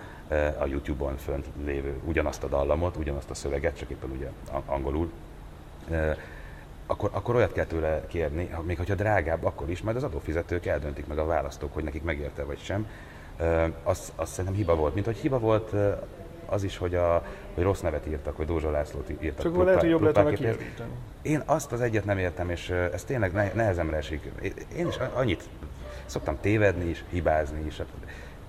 a 0.58 0.66
YouTube-on 0.66 1.16
fönt 1.16 1.46
lévő 1.64 1.94
ugyanazt 2.04 2.42
a 2.42 2.48
dallamot, 2.48 2.96
ugyanazt 2.96 3.30
a 3.30 3.34
szöveget, 3.34 3.78
csak 3.78 3.90
éppen 3.90 4.10
ugye 4.10 4.28
angolul 4.66 5.10
akkor, 6.86 7.10
akkor 7.12 7.34
olyat 7.34 7.52
kell 7.52 7.64
tőle 7.64 8.06
kérni, 8.06 8.50
még 8.62 8.76
hogyha 8.76 8.94
drágább, 8.94 9.44
akkor 9.44 9.70
is, 9.70 9.82
majd 9.82 9.96
az 9.96 10.02
adófizetők 10.02 10.66
eldöntik 10.66 11.06
meg 11.06 11.18
a 11.18 11.24
választók, 11.24 11.74
hogy 11.74 11.84
nekik 11.84 12.02
megérte 12.02 12.44
vagy 12.44 12.58
sem. 12.58 12.86
Az, 13.82 14.12
az 14.16 14.28
szerintem 14.28 14.54
hiba 14.54 14.74
volt. 14.74 14.94
Mint 14.94 15.06
hogy 15.06 15.16
hiba 15.16 15.38
volt 15.38 15.74
az 16.46 16.62
is, 16.62 16.76
hogy, 16.76 16.94
a, 16.94 17.24
hogy 17.54 17.62
rossz 17.62 17.80
nevet 17.80 18.06
írtak, 18.06 18.36
hogy 18.36 18.46
Dózsa 18.46 18.70
Lászlót 18.70 19.10
írtak. 19.22 19.42
Csak 19.42 19.64
lehet, 19.64 19.80
hogy 19.80 19.88
jobb 19.88 20.02
lett 20.02 20.16
Én 21.22 21.42
azt 21.46 21.72
az 21.72 21.80
egyet 21.80 22.04
nem 22.04 22.18
értem, 22.18 22.50
és 22.50 22.70
ez 22.70 23.04
tényleg 23.04 23.32
nehezemre 23.32 23.96
esik. 23.96 24.30
Én 24.76 24.86
is 24.86 24.96
annyit 25.14 25.48
szoktam 26.06 26.38
tévedni 26.40 26.88
is, 26.88 27.04
hibázni 27.10 27.66
is. 27.66 27.80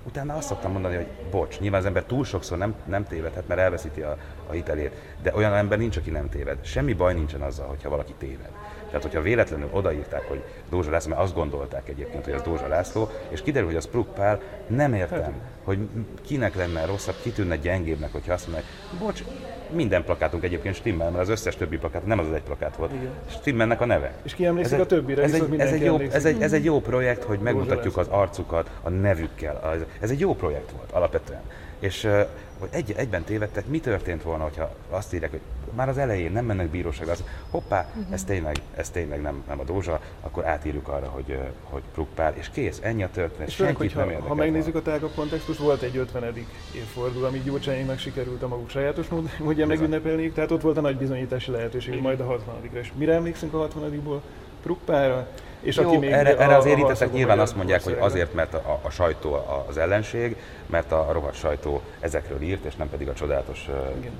Utána 0.07 0.35
azt 0.35 0.47
szoktam 0.47 0.71
mondani, 0.71 0.95
hogy 0.95 1.07
bocs, 1.31 1.59
nyilván 1.59 1.79
az 1.79 1.85
ember 1.85 2.03
túl 2.03 2.23
sokszor 2.25 2.57
nem, 2.57 2.75
nem 2.85 3.05
tévedhet, 3.07 3.47
mert 3.47 3.59
elveszíti 3.59 4.01
a, 4.01 4.17
a 4.47 4.51
hitelét, 4.51 4.93
de 5.21 5.35
olyan 5.35 5.53
ember 5.53 5.77
nincs, 5.77 5.97
aki 5.97 6.09
nem 6.09 6.29
téved. 6.29 6.65
Semmi 6.65 6.93
baj 6.93 7.13
nincsen 7.13 7.41
azzal, 7.41 7.67
hogyha 7.67 7.89
valaki 7.89 8.13
téved. 8.17 8.51
Tehát, 8.93 9.07
hogyha 9.07 9.21
véletlenül 9.21 9.69
odaírták, 9.71 10.27
hogy 10.27 10.43
Dózsa 10.69 10.91
László, 10.91 11.09
mert 11.09 11.21
azt 11.21 11.33
gondolták 11.33 11.89
egyébként, 11.89 12.23
hogy 12.23 12.33
az 12.33 12.41
Dózsa 12.41 12.67
László, 12.67 13.09
és 13.29 13.41
kiderül, 13.41 13.67
hogy 13.67 13.77
az 13.77 13.87
Pruk 13.87 14.13
Pál, 14.13 14.41
nem 14.67 14.93
értem, 14.93 15.33
hogy 15.63 15.77
kinek 16.21 16.55
lenne 16.55 16.85
rosszabb, 16.85 17.15
kitűnne 17.21 17.55
gyengébbnek, 17.55 18.11
hogyha 18.11 18.33
azt 18.33 18.47
mondják, 18.47 18.65
bocs, 18.99 19.23
minden 19.69 20.03
plakátunk 20.03 20.43
egyébként 20.43 20.75
stimmel, 20.75 21.09
mert 21.09 21.23
az 21.23 21.29
összes 21.29 21.55
többi 21.55 21.77
plakát 21.77 22.05
nem 22.05 22.19
az 22.19 22.27
az 22.27 22.33
egy 22.33 22.41
plakát 22.41 22.75
volt. 22.75 22.91
Igen. 22.93 23.11
Stimmelnek 23.29 23.81
a 23.81 23.85
neve. 23.85 24.13
És 24.23 24.33
ki 24.33 24.45
emlékszik 24.45 24.79
a 24.79 24.85
többire? 24.85 25.23
Ez 25.23 25.33
egy, 25.33 25.59
ez, 25.59 25.71
egy 25.71 25.83
jó, 25.83 25.99
ez, 25.99 26.25
egy, 26.25 26.41
ez 26.41 26.53
egy 26.53 26.63
jó 26.63 26.81
projekt, 26.81 27.23
hogy 27.23 27.39
megmutatjuk 27.39 27.97
az 27.97 28.07
arcukat 28.07 28.69
a 28.81 28.89
nevükkel. 28.89 29.79
Ez 29.99 30.09
egy 30.09 30.19
jó 30.19 30.35
projekt 30.35 30.71
volt 30.71 30.91
alapvetően. 30.91 31.41
És 31.79 32.07
hogy 32.59 32.69
egy, 32.71 32.93
egyben 32.97 33.23
tévedtek, 33.23 33.67
mi 33.67 33.79
történt 33.79 34.23
volna, 34.23 34.43
hogyha 34.43 34.71
azt 34.89 35.13
írják, 35.13 35.31
hogy 35.31 35.41
már 35.75 35.89
az 35.89 35.97
elején 35.97 36.31
nem 36.31 36.45
mennek 36.45 36.67
bíróság, 36.67 37.07
az 37.07 37.23
hoppá, 37.49 37.87
uh-huh. 37.89 38.13
ez 38.13 38.23
tényleg, 38.23 38.61
ez 38.75 38.89
tényleg 38.89 39.21
nem, 39.21 39.43
nem 39.47 39.59
a 39.59 39.63
Dózsa, 39.63 39.99
akkor 40.21 40.45
átírjuk 40.45 40.87
arra, 40.87 41.07
hogy, 41.07 41.39
hogy 41.63 41.81
Prukpál, 41.93 42.33
és 42.35 42.49
kész, 42.49 42.79
ennyi 42.83 43.03
a 43.03 43.09
történet, 43.09 43.47
és 43.47 43.53
senkit 43.53 43.95
nem 43.95 44.13
Ha 44.27 44.35
megnézzük 44.35 44.75
a 44.75 44.81
tágabb 44.81 45.13
kontextus, 45.15 45.57
volt 45.57 45.81
egy 45.81 45.97
50. 45.97 46.33
évforduló, 46.75 47.25
amit 47.25 47.43
Gyurcsányéknak 47.43 47.97
sikerült 47.97 48.43
a 48.43 48.47
maguk 48.47 48.69
sajátos 48.69 49.07
módja 49.39 49.67
megünnepelni, 49.67 50.31
tehát 50.31 50.51
ott 50.51 50.61
volt 50.61 50.77
a 50.77 50.81
nagy 50.81 50.97
bizonyítási 50.97 51.51
lehetőség, 51.51 52.01
majd 52.01 52.19
a 52.19 52.25
60 52.25 52.55
és 52.73 52.91
mire 52.95 53.13
emlékszünk 53.13 53.53
a 53.53 53.67
60-ból? 53.67 54.19
Prukpára, 54.63 55.27
és 55.63 55.75
Jó, 55.75 55.87
aki 55.87 55.97
még 55.97 56.11
erre, 56.11 56.37
erre 56.37 56.55
az 56.55 56.65
érintettek 56.65 57.11
nyilván 57.11 57.39
azt 57.39 57.55
mondják, 57.55 57.83
hogy 57.83 57.97
azért, 57.99 58.33
mert 58.33 58.53
a, 58.53 58.79
a 58.81 58.89
sajtó 58.89 59.45
az 59.67 59.77
ellenség, 59.77 60.35
mert 60.65 60.91
a 60.91 61.09
rohadt 61.11 61.35
sajtó 61.35 61.81
ezekről 61.99 62.41
írt, 62.41 62.65
és 62.65 62.75
nem 62.75 62.89
pedig 62.89 63.07
a 63.07 63.13
csodálatos... 63.13 63.69
Igen. 63.99 64.11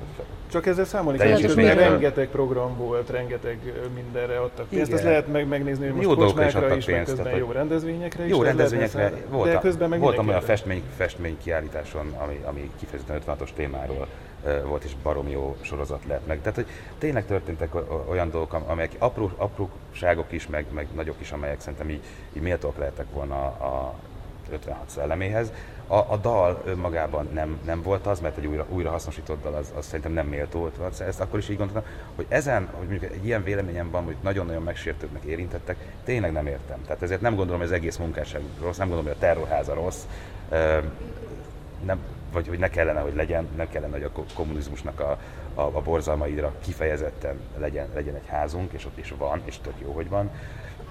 Csak 0.52 0.66
ezzel 0.66 0.86
számolni 0.86 1.18
kell, 1.18 1.32
hogy 1.32 1.56
rengeteg 1.56 2.28
program 2.28 2.78
volt, 2.78 3.10
rengeteg 3.10 3.58
mindenre 3.96 4.38
adtak 4.38 4.68
pénzt. 4.68 4.94
Ezt 4.94 5.04
lehet 5.04 5.28
meg, 5.28 5.48
megnézni, 5.48 5.86
hogy 5.86 5.96
most 5.96 6.08
jó 6.08 6.16
kocsmákra 6.16 6.76
is, 6.76 6.86
pénzt, 6.86 7.24
meg 7.24 7.38
jó 7.38 7.52
rendezvényekre 7.52 8.24
is. 8.24 8.30
Jó 8.32 8.42
rendezvényekre. 8.42 9.12
Volt, 9.30 9.52
de 9.52 9.60
közben 9.60 9.90
meg 9.90 10.00
voltam 10.00 10.28
olyan 10.28 10.42
festmény, 10.42 10.84
festmény 10.98 11.38
kiállításon, 11.44 12.14
ami, 12.18 12.40
ami 12.46 12.72
kifejezetten 12.80 13.22
56-os 13.28 13.50
témáról 13.56 14.08
volt, 14.66 14.84
és 14.84 14.92
barom 15.04 15.30
jó 15.30 15.56
sorozat 15.62 16.02
lett 16.08 16.28
meg. 16.28 16.40
Tehát, 16.40 16.56
hogy 16.56 16.68
tényleg 16.98 17.26
történtek 17.26 17.72
olyan 18.10 18.30
dolgok, 18.30 18.54
amelyek 18.68 18.92
apró, 18.98 19.32
apróságok 19.36 20.32
is, 20.32 20.48
meg, 20.48 20.66
meg 20.74 20.88
nagyok 20.96 21.16
is, 21.20 21.32
amelyek 21.34 21.60
szerintem 21.60 21.89
így, 21.89 22.04
így 22.34 22.41
méltóak 22.41 22.78
lehettek 22.78 23.06
volna 23.13 23.46
a 23.46 23.93
56 24.52 24.89
szelleméhez. 24.89 25.52
A, 25.88 25.96
a 25.96 26.17
dal 26.22 26.62
önmagában 26.65 27.30
nem, 27.34 27.60
nem 27.65 27.82
volt 27.82 28.08
az, 28.08 28.19
mert 28.19 28.38
egy 28.38 28.46
újra, 28.46 28.65
újra 28.69 28.89
hasznosított 28.89 29.41
dal 29.41 29.54
az, 29.54 29.74
az 29.78 29.86
szerintem 29.86 30.12
nem 30.12 30.28
méltó 30.28 30.60
volt. 30.60 31.00
Ezt 31.00 31.19
akkor 31.19 31.39
is 31.39 31.50
így 31.50 31.58
gondoltam, 31.58 31.91
hogy 32.15 32.26
ezen, 32.30 32.69
hogy 32.72 32.88
mondjuk 32.88 33.12
egy 33.12 33.26
ilyen 33.26 33.43
véleményem 33.43 33.91
van, 33.91 34.04
hogy 34.04 34.15
nagyon-nagyon 34.22 34.63
megsértődnek, 34.63 35.24
érintettek, 35.24 35.78
tényleg 36.04 36.32
nem 36.32 36.48
értem. 36.48 36.82
Tehát 36.86 37.02
ezért 37.02 37.22
nem 37.22 37.36
gondolom, 37.36 37.60
hogy 37.60 37.69
az 37.69 37.76
egész 37.76 37.98
munkásság 37.98 38.41
rossz, 38.62 38.78
nem 38.78 38.88
gondolom, 38.88 39.12
hogy 39.12 39.22
a 39.22 39.26
terrorháza 39.26 39.74
rossz. 39.74 40.04
Nem, 41.86 42.00
vagy 42.32 42.48
hogy 42.48 42.60
ne 42.60 42.69
kellene, 42.69 43.00
hogy 43.00 43.15
legyen, 43.15 43.48
ne 43.56 43.67
kellene, 43.67 43.93
hogy 43.93 44.04
a 44.04 44.24
kommunizmusnak 44.34 45.00
a, 45.00 45.17
a, 45.54 45.62
a 45.62 45.82
borzalmaidra 45.82 46.54
kifejezetten 46.63 47.39
legyen, 47.58 47.88
legyen 47.93 48.15
egy 48.15 48.28
házunk, 48.28 48.74
és 48.74 48.86
ott 48.86 48.98
is 48.98 49.13
van, 49.17 49.41
és 49.46 49.58
tök 49.58 49.74
jó, 49.82 49.91
hogy 49.91 50.10
van. 50.10 50.30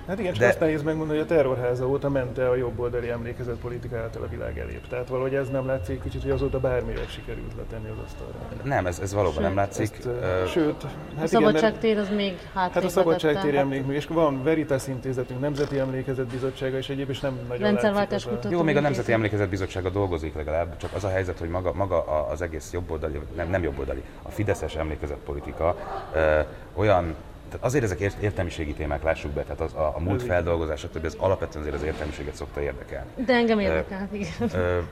Hát 0.06 0.18
igen, 0.18 0.32
csak 0.32 0.42
De... 0.42 0.48
azt 0.48 0.60
nehéz 0.60 0.82
megmondani, 0.82 1.18
hogy 1.18 1.28
a 1.30 1.34
terrorháza 1.34 1.88
óta 1.88 2.08
mente 2.08 2.48
a 2.48 2.54
jobboldali 2.54 3.10
emlékezet 3.10 3.56
politika 3.56 3.96
által 3.98 4.22
a 4.22 4.28
világ 4.28 4.58
elébb. 4.58 4.86
Tehát 4.88 5.08
valahogy 5.08 5.34
ez 5.34 5.48
nem 5.48 5.66
látszik 5.66 6.02
kicsit, 6.02 6.22
hogy 6.22 6.30
azóta 6.30 6.60
bármire 6.60 7.06
sikerült 7.08 7.52
letenni 7.56 7.88
az 7.88 7.96
asztalra. 8.04 8.32
Nem, 8.62 8.86
ez, 8.86 8.98
ez 8.98 9.12
valóban 9.12 9.34
sőt, 9.34 9.42
nem 9.42 9.54
látszik. 9.54 9.96
Ezt, 9.98 10.06
uh, 10.06 10.46
sőt, 10.46 10.82
hát 11.16 11.24
a 11.24 11.26
szabadságtér 11.26 11.98
az 11.98 12.08
még 12.08 12.38
hátrébb 12.54 12.74
Hát 12.74 12.84
a 12.84 12.88
szabadságtér 12.88 13.54
emlékmű, 13.54 13.94
és 13.94 14.06
van 14.06 14.42
Veritas 14.42 14.86
intézetünk, 14.86 15.40
Nemzeti 15.40 15.78
Emlékezet 15.78 16.26
Bizottsága, 16.26 16.76
és 16.76 16.88
egyéb, 16.88 17.10
és 17.10 17.20
nem 17.20 17.38
nagyon 17.48 17.62
Rendszerváltás 17.62 18.24
látszik. 18.24 18.50
Jó, 18.50 18.62
még 18.62 18.76
a 18.76 18.80
Nemzeti 18.80 19.12
Emlékezet 19.12 19.48
Bizottsága 19.48 19.90
dolgozik 19.90 20.34
legalább, 20.34 20.76
csak 20.76 20.90
az 20.94 21.04
a 21.04 21.08
helyzet, 21.08 21.38
hogy 21.38 21.48
maga, 21.48 21.72
maga 21.74 22.26
az 22.26 22.42
egész 22.42 22.72
jobboldali, 22.72 23.20
nem, 23.36 23.50
nem 23.50 23.62
jobboldali, 23.62 24.02
a 24.22 24.30
Fideszes 24.30 24.76
emlékezetpolitika 24.76 25.76
uh, 26.14 26.46
olyan 26.74 27.14
tehát 27.52 27.66
azért 27.66 27.84
ezek 27.84 28.14
értelmiségi 28.20 28.72
témák, 28.72 29.02
lássuk 29.02 29.30
be, 29.30 29.42
tehát 29.42 29.60
az, 29.60 29.74
a, 29.74 29.92
a 29.96 30.00
múlt 30.00 30.22
feldolgozása, 30.22 30.90
többi 30.90 31.06
az 31.06 31.16
alapvetően 31.18 31.64
azért 31.64 31.80
az 31.80 31.82
értelmiséget 31.82 32.34
szokta 32.34 32.60
érdekelni. 32.60 33.10
De 33.26 33.34
engem 33.34 33.58
érdekel, 33.58 34.08
uh, 34.12 34.18
igen. 34.18 34.86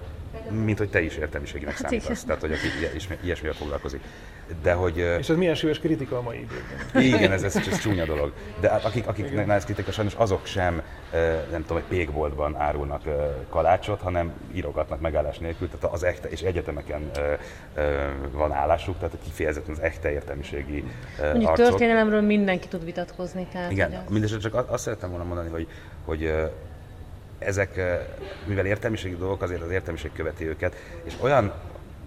Mint 0.64 0.78
hogy 0.78 0.90
te 0.90 1.02
is 1.02 1.16
értelmiséginek 1.16 1.74
hát 1.74 1.82
számítasz, 1.82 2.24
tehát 2.24 2.40
hogy 2.40 2.52
aki 2.52 2.66
ilyesmivel 3.22 3.54
foglalkozik. 3.56 4.00
De 4.62 4.72
hogy, 4.72 4.96
és 4.96 5.28
ez 5.28 5.36
milyen 5.36 5.54
súlyos 5.54 5.78
kritika 5.78 6.18
a 6.18 6.22
mai 6.22 6.38
időben. 6.38 7.14
Igen, 7.14 7.32
ez, 7.32 7.42
ez, 7.42 7.56
ez 7.56 7.78
csúnya 7.78 8.04
dolog. 8.04 8.32
De 8.60 8.70
hát 8.70 8.84
akik, 8.84 9.06
akiknek 9.06 9.48
ez 9.48 9.64
kritika, 9.64 9.92
sajnos 9.92 10.14
azok 10.14 10.46
sem, 10.46 10.82
nem 11.50 11.62
tudom, 11.62 11.76
egy 11.76 11.88
pékboltban 11.88 12.56
árulnak 12.56 13.02
kalácsot, 13.48 14.00
hanem 14.00 14.32
írogatnak 14.52 15.00
megállás 15.00 15.38
nélkül, 15.38 15.68
tehát 15.68 15.94
az 15.94 16.02
echte, 16.02 16.28
és 16.28 16.40
egyetemeken 16.40 17.10
van 18.32 18.52
állásuk, 18.52 18.98
tehát 18.98 19.16
kifejezetten 19.24 19.74
az 19.74 19.80
echte 19.80 20.12
értelmiségi 20.12 20.84
Mondjuk 21.22 21.50
arcok. 21.50 21.66
történelemről 21.66 22.20
mindenki 22.20 22.68
tud 22.68 22.84
vitatkozni. 22.84 23.46
Tehát 23.52 23.70
Igen, 23.70 24.04
mindesetre 24.08 24.50
csak 24.50 24.70
azt 24.70 24.82
szerettem 24.82 25.10
volna 25.10 25.24
mondani, 25.24 25.48
hogy, 25.48 25.66
hogy 26.04 26.32
ezek, 27.40 27.80
mivel 28.46 28.66
értelmiségi 28.66 29.16
dolgok, 29.16 29.42
azért 29.42 29.62
az 29.62 29.70
értelmiség 29.70 30.12
követi 30.12 30.44
őket, 30.44 30.74
és 31.04 31.14
olyan 31.20 31.52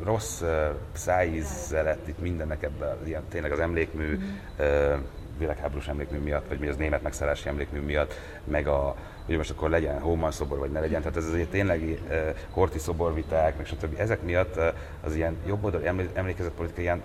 rossz 0.03 0.41
uh, 0.41 0.49
szájízzel 0.93 1.83
lett 1.83 2.07
itt 2.07 2.19
mindennek 2.19 2.63
ebben, 2.63 2.97
ilyen, 3.05 3.23
tényleg 3.29 3.51
az 3.51 3.59
emlékmű, 3.59 4.17
mm. 4.17 4.21
uh, 4.59 4.93
világháborús 5.37 5.87
emlékmű 5.87 6.17
miatt, 6.17 6.47
vagy 6.47 6.59
mi 6.59 6.67
az 6.67 6.75
német 6.75 7.01
megszállási 7.01 7.49
emlékmű 7.49 7.79
miatt, 7.79 8.13
meg 8.43 8.67
a, 8.67 8.95
hogy 9.25 9.37
most 9.37 9.49
akkor 9.49 9.69
legyen 9.69 9.99
Hóman 9.99 10.31
szobor, 10.31 10.57
vagy 10.57 10.71
ne 10.71 10.79
legyen. 10.79 11.01
Tehát 11.01 11.17
ez 11.17 11.25
azért 11.25 11.49
tényleg 11.49 11.81
uh, 11.81 12.35
Horti 12.49 12.79
szoborviták, 12.79 13.57
meg 13.57 13.65
stb. 13.65 13.99
Ezek 13.99 14.21
miatt 14.21 14.57
uh, 14.57 14.65
az 15.03 15.15
ilyen 15.15 15.37
jobboldali 15.45 15.87
emlékezetpolitika 16.13 16.81
ilyen 16.81 17.03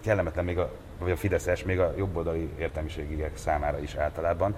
kellemetlen 0.00 0.44
még 0.44 0.58
a, 0.58 0.72
vagy 0.98 1.10
a 1.10 1.16
Fideszes, 1.16 1.64
még 1.64 1.80
a 1.80 1.94
jobboldali 1.96 2.50
értelmiségiek 2.58 3.36
számára 3.36 3.78
is 3.78 3.94
általában 3.94 4.56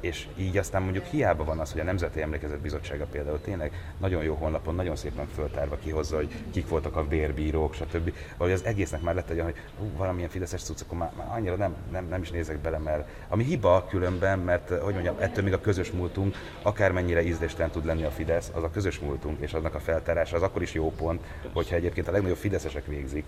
és 0.00 0.28
így 0.36 0.56
aztán 0.56 0.82
mondjuk 0.82 1.04
hiába 1.04 1.44
van 1.44 1.58
az, 1.58 1.72
hogy 1.72 1.80
a 1.80 1.84
Nemzeti 1.84 2.22
Emlékezet 2.22 2.58
Bizottsága 2.60 3.04
például 3.10 3.40
tényleg 3.40 3.72
nagyon 3.98 4.22
jó 4.22 4.34
honlapon, 4.34 4.74
nagyon 4.74 4.96
szépen 4.96 5.26
föltárva 5.34 5.76
kihozza, 5.76 6.16
hogy 6.16 6.34
kik 6.50 6.68
voltak 6.68 6.96
a 6.96 7.08
vérbírók, 7.08 7.74
stb. 7.74 8.12
Vagy 8.36 8.52
az 8.52 8.64
egésznek 8.64 9.00
már 9.02 9.14
lett 9.14 9.30
egy 9.30 9.40
hogy 9.40 9.54
hú, 9.78 9.90
valamilyen 9.96 10.30
fideszes 10.30 10.62
cucc, 10.62 10.80
akkor 10.80 10.98
már, 10.98 11.12
már 11.16 11.26
annyira 11.30 11.56
nem, 11.56 11.74
nem, 11.90 12.06
nem, 12.08 12.22
is 12.22 12.30
nézek 12.30 12.58
bele, 12.58 12.78
mert 12.78 13.08
ami 13.28 13.44
hiba 13.44 13.86
különben, 13.88 14.38
mert 14.38 14.68
hogy 14.68 14.92
mondjam, 14.92 15.16
ettől 15.18 15.44
még 15.44 15.52
a 15.52 15.60
közös 15.60 15.90
múltunk, 15.90 16.36
akármennyire 16.62 17.22
ízléstelen 17.22 17.70
tud 17.70 17.84
lenni 17.84 18.02
a 18.02 18.10
Fidesz, 18.10 18.50
az 18.54 18.62
a 18.62 18.70
közös 18.70 18.98
múltunk, 18.98 19.40
és 19.40 19.52
aznak 19.52 19.74
a 19.74 19.80
feltárása 19.80 20.36
az 20.36 20.42
akkor 20.42 20.62
is 20.62 20.74
jó 20.74 20.92
pont, 20.92 21.24
hogyha 21.52 21.76
egyébként 21.76 22.08
a 22.08 22.12
legnagyobb 22.12 22.36
fideszesek 22.36 22.86
végzik, 22.86 23.24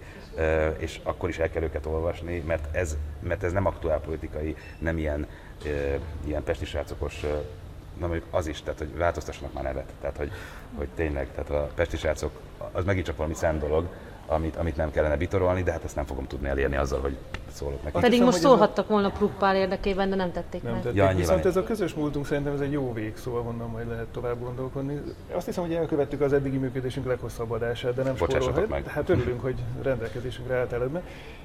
és 0.79 1.01
akkor 1.03 1.29
is 1.29 1.39
el 1.39 1.51
kell 1.51 1.63
őket 1.63 1.87
olvasni, 1.87 2.43
mert 2.47 2.77
ez, 2.77 2.97
mert 3.21 3.43
ez 3.43 3.53
nem 3.53 3.67
aktuál 3.67 4.01
politikai, 4.01 4.57
nem 4.79 4.99
ilyen 4.99 5.27
ilyen 6.25 6.43
pesti 6.45 6.65
srácokos, 6.65 7.21
na 7.99 8.07
mondjuk 8.07 8.27
az 8.31 8.47
is, 8.47 8.63
tehát 8.63 8.79
hogy 8.79 8.97
változtassanak 8.97 9.53
már 9.53 9.65
nevet. 9.65 9.93
Tehát, 10.01 10.17
hogy, 10.17 10.31
hogy 10.77 10.89
tényleg, 10.95 11.29
tehát 11.35 11.51
a 11.51 11.71
pesti 11.75 11.97
srácok, 11.97 12.41
az 12.73 12.85
megint 12.85 13.07
csak 13.07 13.17
valami 13.17 13.35
szent 13.35 13.61
dolog, 13.61 13.89
amit, 14.27 14.57
amit 14.57 14.77
nem 14.77 14.91
kellene 14.91 15.17
bitorolni, 15.17 15.63
de 15.63 15.73
hát 15.73 15.85
ezt 15.85 15.97
nem 15.97 16.07
fogom 16.07 16.27
tudni 16.27 16.49
elérni 16.49 16.77
azzal, 16.77 17.01
hogy 17.01 17.17
szólok 17.53 17.83
neki. 17.83 18.01
Pedig 18.01 18.23
most 18.23 18.39
szólhattak 18.39 18.89
volna 18.89 19.11
Pruppál 19.11 19.57
érdekében, 19.57 20.11
de 20.11 20.17
nem 20.17 20.33
tették 20.33 20.63
nem 20.63 20.73
meg. 20.73 20.83
Tették. 20.83 20.99
Ja, 20.99 21.13
Viszont 21.17 21.47
ez 21.47 21.57
a 21.57 21.63
közös 21.63 21.95
múltunk 21.95 22.27
szerintem 22.27 22.53
ez 22.53 22.61
egy 22.61 22.73
jó 22.73 22.93
végszó, 22.93 23.33
honnan 23.33 23.71
majd 23.71 23.89
lehet 23.89 24.07
tovább 24.07 24.41
gondolkodni. 24.41 25.01
Azt 25.33 25.47
hiszem, 25.47 25.65
hogy 25.65 25.75
elkövettük 25.75 26.21
az 26.21 26.33
eddigi 26.33 26.57
működésünk 26.57 27.07
leghosszabb 27.07 27.51
adását, 27.51 27.95
de 27.95 28.03
nem 28.03 28.17
spórolhat. 28.17 28.69
Meg. 28.69 28.87
Hát 28.87 29.09
örülünk, 29.09 29.41
hogy 29.41 29.55
rendelkezésünkre 29.83 30.57
állt 30.57 30.73
eledme. 30.73 31.03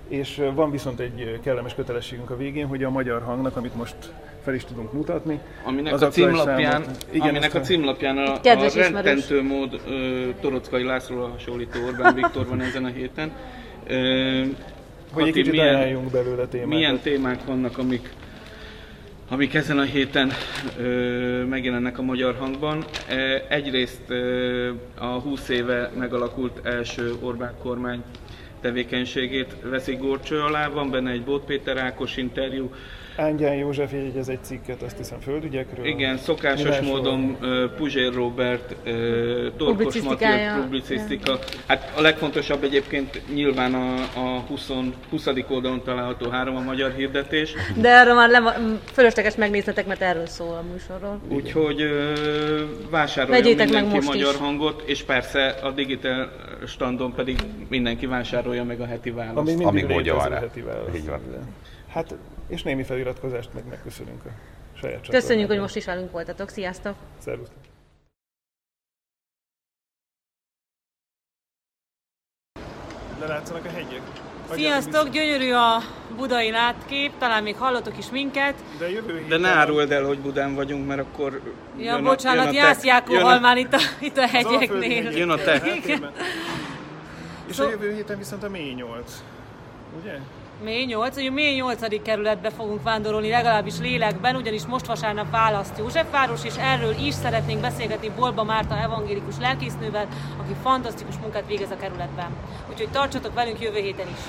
És 0.07 0.43
van 0.55 0.71
viszont 0.71 0.99
egy 0.99 1.39
kellemes 1.43 1.75
kötelességünk 1.75 2.29
a 2.29 2.37
végén, 2.37 2.67
hogy 2.67 2.83
a 2.83 2.89
magyar 2.89 3.21
hangnak, 3.21 3.55
amit 3.55 3.75
most 3.75 3.95
fel 4.43 4.53
is 4.53 4.65
tudunk 4.65 4.93
mutatni. 4.93 5.39
Aminek 5.63 5.93
az 5.93 6.01
a 6.01 6.07
címlapján, 6.07 6.85
igen, 7.11 7.29
aminek 7.29 7.53
a 7.53 7.59
címlapján 7.59 8.17
a, 8.17 8.33
a 8.33 8.39
rettentő 8.43 9.43
mód 9.43 9.73
uh, 9.73 9.81
Torockai 10.41 10.83
Lászlóra 10.83 11.27
hasonlító 11.27 11.79
Orbán 11.85 12.13
Viktor 12.13 12.47
van 12.47 12.61
ezen 12.61 12.85
a 12.85 12.87
héten. 12.87 13.31
Uh, 13.89 14.47
hogy 15.11 15.27
egy 15.27 15.33
kicsit 15.33 15.51
milyen, 15.51 16.09
belőle 16.11 16.45
témákat. 16.47 16.73
Milyen 16.73 16.99
témák 16.99 17.45
vannak, 17.45 17.77
amik, 17.77 18.13
amik 19.29 19.53
ezen 19.53 19.77
a 19.77 19.83
héten 19.83 20.31
ö, 20.79 21.43
megjelennek 21.43 21.97
a 21.97 22.01
magyar 22.01 22.35
hangban. 22.35 22.85
E, 23.07 23.45
egyrészt 23.49 24.01
ö, 24.07 24.71
a 24.97 25.05
20 25.05 25.49
éve 25.49 25.91
megalakult 25.97 26.65
első 26.65 27.15
Orbán 27.21 27.53
kormány 27.61 28.03
tevékenységét 28.61 29.55
veszik 29.63 29.99
górcső 29.99 30.39
alá, 30.39 30.67
van 30.67 30.91
benne 30.91 31.11
egy 31.11 31.23
Bót 31.23 31.45
Péter 31.45 31.77
Ákos 31.77 32.17
interjú, 32.17 32.71
Ángyán 33.17 33.55
József 33.55 33.91
jegyez 33.91 34.29
egy 34.29 34.43
cikket, 34.43 34.81
azt 34.81 34.97
hiszem 34.97 35.19
földügyekről. 35.19 35.85
Igen, 35.85 36.17
szokásos 36.17 36.79
módon 36.79 37.37
uh, 37.41 37.75
Puzsér 37.77 38.13
Robert, 38.13 38.75
uh, 38.85 39.55
Torkos 39.57 40.01
Matthias 40.01 40.61
publicisztika. 40.61 41.39
Hát 41.67 41.93
a 41.97 42.01
legfontosabb 42.01 42.63
egyébként 42.63 43.21
nyilván 43.33 43.73
a, 43.73 43.93
a 43.95 44.39
20, 44.47 44.71
20. 45.09 45.27
oldalon 45.49 45.83
található 45.83 46.29
három 46.29 46.55
a 46.55 46.61
magyar 46.61 46.91
hirdetés. 46.91 47.53
De 47.75 47.89
erről 47.89 48.13
már 48.13 48.29
le, 48.29 48.57
fölösleges 48.91 49.35
megnéznetek, 49.35 49.85
mert 49.87 50.01
erről 50.01 50.27
szól 50.27 50.53
a 50.53 50.63
műsorról. 50.71 51.21
Úgyhogy 51.29 51.81
uh, 51.81 51.89
vásároljon 52.89 53.41
Vegyétek 53.41 53.65
mindenki 53.69 53.97
meg 53.97 54.05
magyar 54.05 54.33
is. 54.33 54.39
hangot, 54.39 54.83
és 54.85 55.03
persze 55.03 55.47
a 55.47 55.71
digital 55.71 56.31
standon 56.65 57.13
pedig 57.13 57.39
mindenki 57.67 58.05
vásárolja 58.05 58.63
meg 58.63 58.81
a 58.81 58.85
heti 58.85 59.11
választ. 59.11 59.37
Ami 59.37 59.49
mindig 59.49 59.67
Amíg 59.67 59.87
módja 59.87 60.15
van 60.15 60.29
rá. 60.29 60.39
Heti 60.39 60.61
választ. 60.61 60.95
Így 60.95 61.07
van. 61.07 61.21
Hát, 61.87 62.15
és 62.47 62.63
némi 62.63 62.83
feliratkozást 62.83 63.53
meg 63.53 63.65
megköszönünk 63.69 64.25
a 64.25 64.29
saját 64.77 65.07
Köszönjük, 65.07 65.47
hogy 65.47 65.59
most 65.59 65.75
is 65.75 65.85
velünk 65.85 66.11
voltatok. 66.11 66.49
Sziasztok! 66.49 66.95
Szervusztok! 67.17 67.57
Lelátszanak 73.19 73.65
a 73.65 73.69
hegyek. 73.69 74.01
Sziasztok, 74.51 75.09
gyönyörű 75.09 75.51
a 75.51 75.81
budai 76.15 76.51
látkép, 76.51 77.17
talán 77.17 77.43
még 77.43 77.55
hallotok 77.55 77.97
is 77.97 78.09
minket. 78.09 78.55
De, 78.79 78.89
jövő 78.89 79.25
De 79.27 79.37
ne 79.37 79.49
áruld 79.49 79.91
el, 79.91 80.03
hogy 80.03 80.19
Budán 80.19 80.55
vagyunk, 80.55 80.87
mert 80.87 80.99
akkor... 80.99 81.41
Ja, 81.77 81.93
jön 81.93 82.03
bocsánat, 82.03 82.47
a, 82.47 82.51
Jász 82.51 82.83
Jákó 82.83 83.15
halmán 83.15 83.57
itt 83.57 83.73
a, 83.73 83.79
itt 83.99 84.17
a 84.17 84.27
hegyeknél. 84.27 85.11
Jön 85.11 85.29
a 85.29 85.35
te. 85.35 85.61
És 87.47 87.59
a 87.59 87.69
jövő 87.69 87.93
héten 87.93 88.17
viszont 88.17 88.43
a 88.43 88.49
mély 88.49 88.73
8, 88.73 89.23
ugye? 90.01 90.19
Mély 90.63 90.85
8, 90.85 91.15
hogy 91.15 91.31
mély 91.31 91.55
8. 91.55 92.01
kerületbe 92.01 92.49
fogunk 92.49 92.83
vándorolni, 92.83 93.29
legalábbis 93.29 93.79
lélekben, 93.79 94.35
ugyanis 94.35 94.65
most 94.65 94.85
vasárnap 94.85 95.31
választ 95.31 95.77
Józsefváros, 95.77 96.45
és 96.45 96.53
erről 96.59 96.95
is 96.99 97.13
szeretnénk 97.13 97.61
beszélgetni 97.61 98.11
Bolba 98.15 98.43
Márta 98.43 98.77
evangélikus 98.77 99.37
lelkésznővel, 99.39 100.07
aki 100.37 100.55
fantasztikus 100.61 101.15
munkát 101.17 101.47
végez 101.47 101.71
a 101.71 101.77
kerületben. 101.77 102.29
Úgyhogy 102.69 102.89
tartsatok 102.89 103.33
velünk 103.33 103.61
jövő 103.61 103.79
héten 103.79 104.07
is! 104.07 104.19